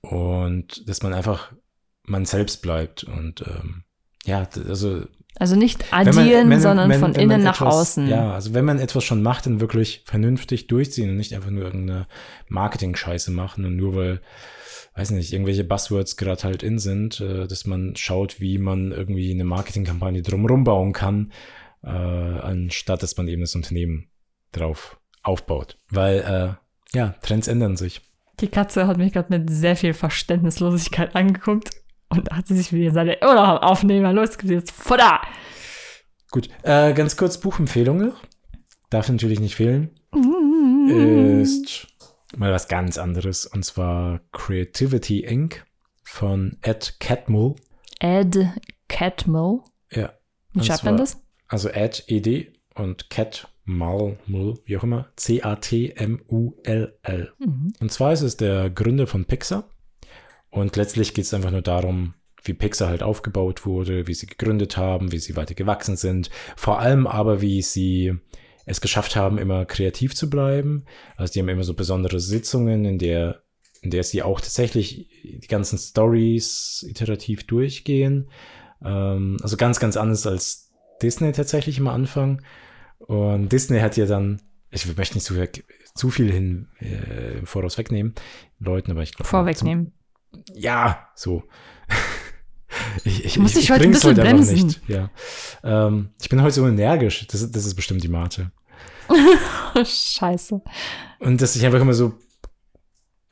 [0.00, 1.52] und dass man einfach
[2.04, 3.84] man selbst bleibt und ähm,
[4.24, 5.04] ja, also
[5.38, 8.08] also nicht addieren, man, wenn, sondern wenn, von wenn innen nach etwas, außen.
[8.08, 11.64] Ja, also wenn man etwas schon macht, dann wirklich vernünftig durchziehen und nicht einfach nur
[11.64, 12.06] irgendeine
[12.48, 14.20] Marketing-Scheiße machen und nur weil
[14.94, 19.32] weiß nicht, irgendwelche Buzzwords gerade halt in sind, äh, dass man schaut, wie man irgendwie
[19.32, 21.32] eine Marketingkampagne drumherum bauen kann,
[21.82, 24.10] äh, anstatt dass man eben das Unternehmen
[24.52, 25.78] drauf aufbaut.
[25.88, 28.02] Weil, äh, ja, Trends ändern sich.
[28.40, 31.81] Die Katze hat mich gerade mit sehr viel Verständnislosigkeit angeguckt
[32.12, 34.72] und hat sich wieder seine Aufnehmer losgesetzt.
[34.72, 35.20] Futter!
[36.30, 38.12] Gut, äh, ganz kurz Buchempfehlungen.
[38.90, 39.90] Darf natürlich nicht fehlen.
[40.12, 41.40] Mm.
[41.40, 41.88] Ist
[42.36, 45.64] mal was ganz anderes und zwar Creativity Inc.
[46.04, 47.56] von Ed Catmull.
[48.00, 48.38] Ed
[48.88, 49.60] Catmull?
[49.90, 50.12] Ja.
[50.52, 51.22] Wie schreibt man das?
[51.48, 55.72] Also Ed, E-D und Cat Mull, Mull, wie auch immer, C-A-T-M-U-L-L.
[57.38, 57.72] Mhm.
[57.80, 59.68] Und zwar ist es der Gründer von Pixar
[60.52, 62.12] und letztlich geht es einfach nur darum,
[62.44, 66.78] wie Pixar halt aufgebaut wurde, wie sie gegründet haben, wie sie weiter gewachsen sind, vor
[66.78, 68.14] allem aber, wie sie
[68.66, 70.84] es geschafft haben, immer kreativ zu bleiben.
[71.16, 73.42] Also die haben immer so besondere Sitzungen, in der,
[73.80, 78.28] in der sie auch tatsächlich die ganzen Stories iterativ durchgehen.
[78.84, 82.42] Ähm, also ganz, ganz anders als Disney tatsächlich am Anfang.
[82.98, 85.34] Und Disney hat ja dann, ich möchte nicht zu,
[85.94, 88.14] zu viel hin äh, Voraus wegnehmen,
[88.58, 89.28] Leuten, aber ich glaube.
[89.28, 89.92] Vorwegnehmen.
[90.54, 91.42] Ja, so.
[93.04, 94.66] Ich, ich, Muss ich, ich heute ein bisschen heute bremsen.
[94.66, 94.88] Nicht.
[94.88, 95.10] Ja.
[95.62, 97.26] Ähm, ich bin heute so energisch.
[97.26, 98.50] Das, das ist bestimmt die Mate.
[99.84, 100.62] Scheiße.
[101.18, 102.14] Und dass ich einfach immer so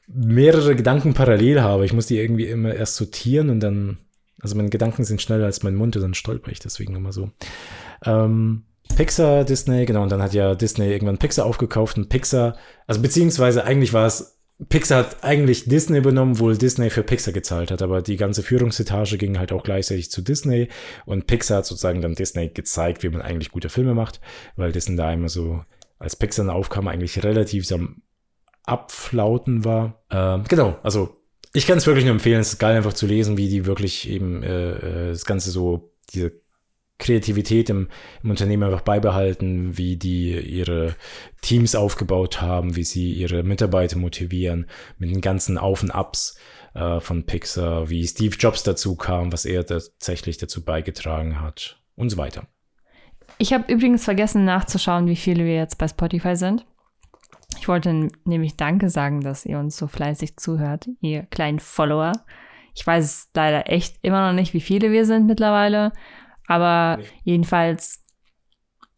[0.06, 1.84] mehrere Gedanken parallel habe.
[1.84, 3.98] Ich muss die irgendwie immer erst sortieren und dann,
[4.40, 7.30] also meine Gedanken sind schneller als mein Mund und dann stolper ich deswegen immer so.
[8.04, 8.64] Ähm,
[8.96, 12.56] Pixar, Disney, genau, und dann hat ja Disney irgendwann Pixar aufgekauft und Pixar,
[12.88, 17.70] also beziehungsweise eigentlich war es Pixar hat eigentlich Disney übernommen, wohl Disney für Pixar gezahlt
[17.70, 20.68] hat, aber die ganze Führungsetage ging halt auch gleichzeitig zu Disney
[21.06, 24.20] und Pixar hat sozusagen dann Disney gezeigt, wie man eigentlich gute Filme macht,
[24.56, 25.64] weil Disney da immer so
[25.98, 28.02] als Pixar aufkam, eigentlich relativ am
[28.64, 30.02] Abflauten war.
[30.10, 31.16] Ähm, genau, also
[31.52, 32.40] ich kann es wirklich nur empfehlen.
[32.40, 35.92] Es ist geil einfach zu lesen, wie die wirklich eben äh, äh, das Ganze so,
[36.12, 36.39] diese
[37.00, 37.88] Kreativität im,
[38.22, 40.94] im Unternehmen einfach beibehalten, wie die ihre
[41.42, 44.66] Teams aufgebaut haben, wie sie ihre Mitarbeiter motivieren,
[44.98, 46.38] mit den ganzen Auf und Abs
[46.74, 52.10] äh, von Pixar, wie Steve Jobs dazu kam, was er tatsächlich dazu beigetragen hat und
[52.10, 52.46] so weiter.
[53.38, 56.66] Ich habe übrigens vergessen nachzuschauen, wie viele wir jetzt bei Spotify sind.
[57.58, 62.12] Ich wollte nämlich Danke sagen, dass ihr uns so fleißig zuhört, ihr kleinen Follower.
[62.74, 65.92] Ich weiß leider echt immer noch nicht, wie viele wir sind mittlerweile.
[66.50, 67.14] Aber nicht.
[67.22, 68.04] jedenfalls,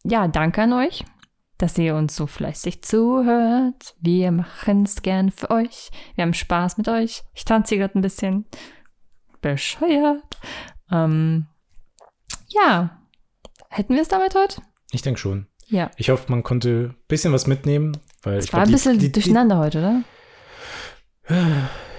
[0.03, 1.05] ja, danke an euch,
[1.59, 3.95] dass ihr uns so fleißig zuhört.
[3.99, 5.91] Wir machen es gern für euch.
[6.15, 7.21] Wir haben Spaß mit euch.
[7.35, 8.45] Ich tanze hier gerade ein bisschen
[9.41, 10.39] bescheuert.
[10.91, 11.45] Ähm,
[12.47, 12.99] ja,
[13.69, 14.63] hätten wir es damit heute?
[14.91, 15.45] Ich denke schon.
[15.67, 15.91] Ja.
[15.97, 17.95] Ich hoffe, man konnte ein bisschen was mitnehmen.
[18.23, 20.03] Weil es ich war glaub, ein bisschen die, die, durcheinander die, heute,
[21.29, 21.69] oder?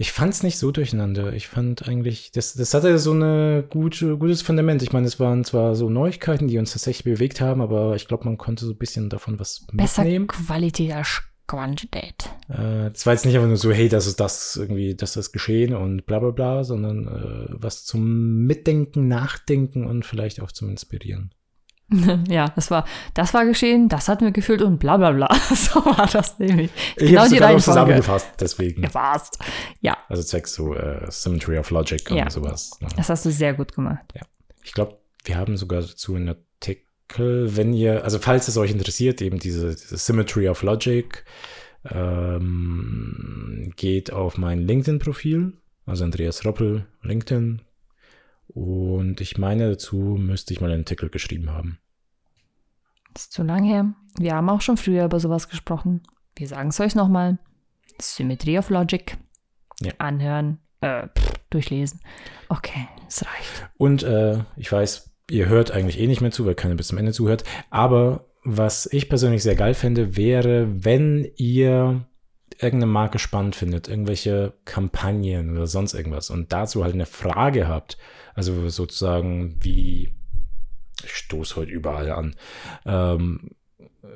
[0.00, 1.34] Ich fand es nicht so durcheinander.
[1.34, 4.80] Ich fand eigentlich, das, das hatte so ein gute, gutes Fundament.
[4.80, 8.24] Ich meine, es waren zwar so Neuigkeiten, die uns tatsächlich bewegt haben, aber ich glaube,
[8.24, 10.26] man konnte so ein bisschen davon was Besser mitnehmen.
[10.26, 12.30] Qualität als Quantität.
[12.48, 15.32] Äh, das war jetzt nicht einfach nur so, hey, das ist das irgendwie, das ist
[15.32, 20.70] geschehen und bla bla bla, sondern äh, was zum Mitdenken, Nachdenken und vielleicht auch zum
[20.70, 21.34] Inspirieren.
[22.28, 25.28] Ja, das war, das war geschehen, das hatten wir gefühlt und bla bla bla.
[25.54, 26.70] So war das nämlich.
[26.96, 27.62] Ich genau die Reihenfolge.
[27.62, 28.82] zusammengefasst, deswegen.
[28.82, 29.38] Gefasst.
[29.80, 29.96] Ja.
[30.08, 32.30] Also zwecks so uh, Symmetry of Logic und ja.
[32.30, 32.70] sowas.
[32.80, 32.88] Ja.
[32.96, 34.04] Das hast du sehr gut gemacht.
[34.14, 34.22] Ja.
[34.62, 39.20] Ich glaube, wir haben sogar dazu einen Artikel, wenn ihr, also falls es euch interessiert,
[39.20, 41.24] eben diese, diese Symmetry of Logic,
[41.90, 45.54] ähm, geht auf mein LinkedIn-Profil,
[45.86, 47.62] also Andreas Roppel, LinkedIn,
[48.54, 51.78] und ich meine, dazu müsste ich mal einen Artikel geschrieben haben.
[53.14, 53.92] Das ist zu lang her.
[54.18, 56.02] Wir haben auch schon früher über sowas gesprochen.
[56.36, 57.38] Wir sagen es euch nochmal.
[58.00, 59.16] Symmetry of Logic.
[59.80, 59.92] Ja.
[59.98, 62.00] Anhören, äh, pff, durchlesen.
[62.48, 63.70] Okay, es reicht.
[63.76, 66.98] Und äh, ich weiß, ihr hört eigentlich eh nicht mehr zu, weil keiner bis zum
[66.98, 67.44] Ende zuhört.
[67.70, 72.06] Aber was ich persönlich sehr geil fände, wäre, wenn ihr
[72.54, 77.98] irgendeine Marke spannend findet, irgendwelche Kampagnen oder sonst irgendwas und dazu halt eine Frage habt,
[78.34, 80.14] also sozusagen wie,
[81.02, 82.36] ich stoße heute überall an,
[82.86, 83.50] ähm,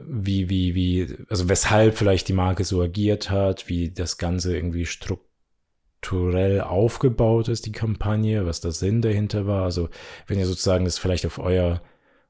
[0.06, 4.86] wie, wie, wie, also weshalb vielleicht die Marke so agiert hat, wie das Ganze irgendwie
[4.86, 9.64] strukturell aufgebaut ist, die Kampagne, was der Sinn dahinter war.
[9.64, 9.88] Also
[10.26, 11.82] wenn ihr sozusagen das vielleicht auf euer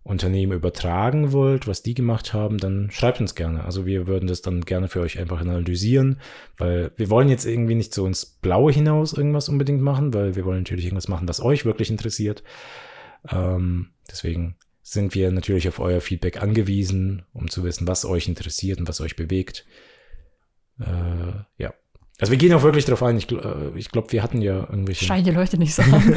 [0.05, 3.65] Unternehmen übertragen wollt, was die gemacht haben, dann schreibt uns gerne.
[3.65, 6.21] Also wir würden das dann gerne für euch einfach analysieren,
[6.59, 10.45] weil wir wollen jetzt irgendwie nicht so ins Blaue hinaus irgendwas unbedingt machen, weil wir
[10.45, 12.45] wollen natürlich irgendwas machen, was euch wirklich interessiert.
[13.31, 18.79] Ähm, deswegen sind wir natürlich auf euer Feedback angewiesen, um zu wissen, was euch interessiert
[18.79, 19.65] und was euch bewegt.
[20.79, 21.73] Äh, ja.
[22.21, 23.17] Also wir gehen auch wirklich darauf ein.
[23.17, 25.05] Ich, äh, ich glaube, wir hatten ja irgendwelche.
[25.05, 26.15] Scheint die Leute nicht so an.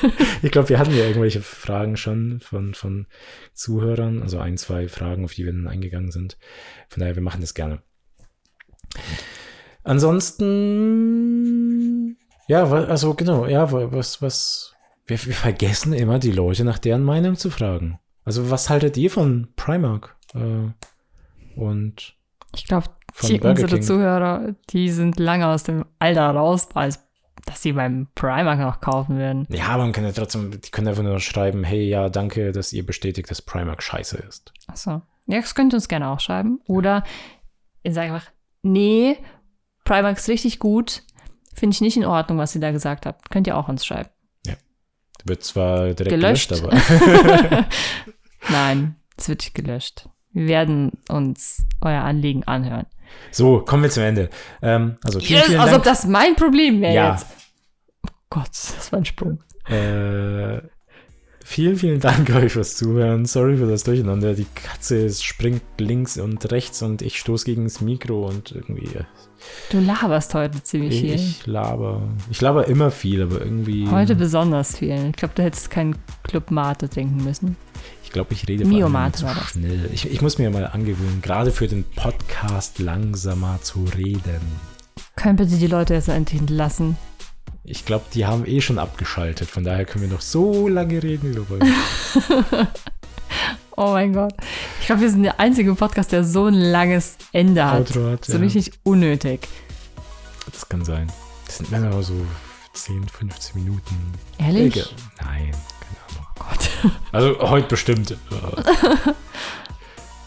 [0.42, 3.06] ich glaube, wir hatten ja irgendwelche Fragen schon von, von
[3.54, 4.20] Zuhörern.
[4.22, 6.36] Also ein, zwei Fragen, auf die wir dann eingegangen sind.
[6.88, 7.80] Von daher, wir machen das gerne.
[9.84, 10.48] Ansonsten,
[12.46, 14.74] ja, also genau, ja, was, was,
[15.06, 17.98] wir, wir vergessen immer die Leute nach deren Meinung zu fragen.
[18.22, 20.16] Also was haltet ihr von Primark?
[20.34, 20.72] Äh,
[21.56, 22.16] und
[22.54, 22.90] ich glaube,
[23.20, 23.82] die, unsere King.
[23.82, 27.08] Zuhörer, die sind lange aus dem Alter raus, als
[27.46, 29.46] dass sie beim Primark noch kaufen werden.
[29.48, 32.84] Ja, man kann ja trotzdem, die können einfach nur schreiben, hey, ja, danke, dass ihr
[32.84, 34.52] bestätigt, dass Primark scheiße ist.
[34.66, 35.02] Achso.
[35.26, 36.60] Ja, das könnt ihr uns gerne auch schreiben.
[36.66, 37.04] Oder
[37.82, 38.30] ihr sagt einfach,
[38.62, 39.16] nee,
[39.84, 41.02] Primark ist richtig gut,
[41.54, 43.30] finde ich nicht in Ordnung, was ihr da gesagt habt.
[43.30, 44.10] Könnt ihr auch uns schreiben.
[44.46, 44.54] Ja.
[45.24, 47.66] Wird zwar direkt gelöscht, gelöscht aber.
[48.50, 50.08] Nein, es wird nicht gelöscht.
[50.32, 52.86] Wir werden uns euer Anliegen anhören.
[53.30, 54.30] So, kommen wir zum Ende.
[54.62, 57.12] Ähm, also, vielen, vielen als ob das mein Problem wäre ja.
[57.12, 57.26] jetzt.
[58.06, 59.38] Oh Gott, das war ein Sprung.
[59.68, 60.60] Äh,
[61.44, 63.26] vielen, vielen Dank euch fürs Zuhören.
[63.26, 64.34] Sorry für das Durcheinander.
[64.34, 68.88] Die Katze springt links und rechts und ich stoße gegen das Mikro und irgendwie.
[69.70, 71.14] Du laberst heute ziemlich ich, viel.
[71.14, 72.02] Ich laber.
[72.30, 73.88] Ich laber immer viel, aber irgendwie.
[73.90, 75.10] Heute besonders viel.
[75.10, 77.56] Ich glaube, du hättest keinen Club Mate denken müssen.
[78.02, 79.90] Ich glaube, ich rede vor allem zu schnell.
[79.92, 84.40] Ich, ich, muss mir mal angewöhnen, gerade für den Podcast langsamer zu reden.
[85.16, 86.96] Können bitte die Leute jetzt endlich entlassen?
[87.64, 89.50] Ich glaube, die haben eh schon abgeschaltet.
[89.50, 92.68] Von daher können wir noch so lange reden, wie wir wollen.
[93.78, 94.34] oh mein Gott.
[94.80, 97.80] Ich glaube, wir sind der einzige Podcast, der so ein langes Ende hat.
[97.80, 98.40] Outro hat so ja.
[98.40, 99.48] richtig unnötig.
[100.50, 101.06] Das kann sein.
[101.46, 102.14] Das sind Männer so
[102.72, 104.12] 10, 15 Minuten.
[104.38, 104.92] Ehrlich?
[105.22, 105.52] Nein.
[106.38, 106.70] Gott.
[107.12, 108.16] Also heute bestimmt.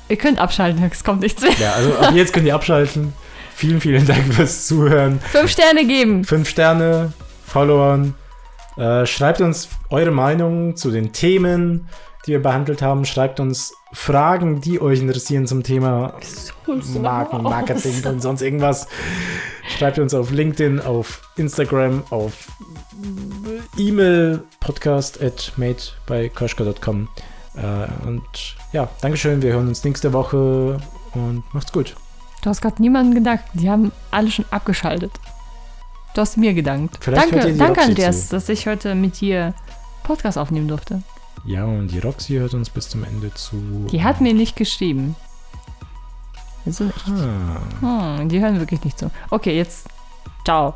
[0.10, 1.54] Ihr könnt abschalten, es kommt nichts mehr.
[1.60, 3.14] Ja, also ab jetzt könnt ihr abschalten.
[3.56, 5.22] Vielen, vielen Dank fürs Zuhören.
[5.22, 6.26] Fünf Sterne geben.
[6.26, 7.14] Fünf Sterne,
[7.46, 8.16] Followern.
[8.76, 11.88] Äh, schreibt uns eure Meinung zu den Themen,
[12.26, 13.06] die wir behandelt haben.
[13.06, 16.14] Schreibt uns Fragen, die euch interessieren zum Thema
[17.00, 18.88] Marken, Marketing und sonst irgendwas.
[19.78, 22.48] Schreibt uns auf LinkedIn, auf Instagram, auf
[23.78, 27.08] E-Mail podcast at made bei koschka.com.
[27.56, 28.24] Äh, und
[28.72, 29.42] ja, Dankeschön.
[29.42, 30.80] Wir hören uns nächste Woche
[31.14, 31.96] und macht's gut.
[32.42, 33.46] Du hast gerade niemanden gedankt.
[33.54, 35.12] Die haben alle schon abgeschaltet.
[36.14, 36.98] Du hast mir gedankt.
[37.00, 38.36] Vielleicht danke, danke Roxy Andreas, zu.
[38.36, 39.54] dass ich heute mit dir
[40.04, 41.04] Podcast aufnehmen durfte.
[41.46, 43.88] Ja, und die Roxy hört uns bis zum Ende zu.
[43.92, 45.16] Die hat mir nicht geschrieben.
[46.66, 47.08] Also nicht.
[47.08, 49.10] Ah, Hm, die hören wirklich nicht zu.
[49.30, 49.88] Okay, jetzt.
[50.46, 50.76] Ciao.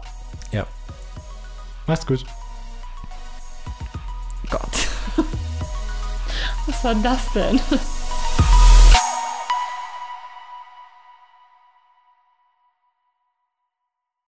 [1.88, 2.26] macht's gut.
[4.50, 4.88] Gott.
[6.66, 7.60] Was war das denn?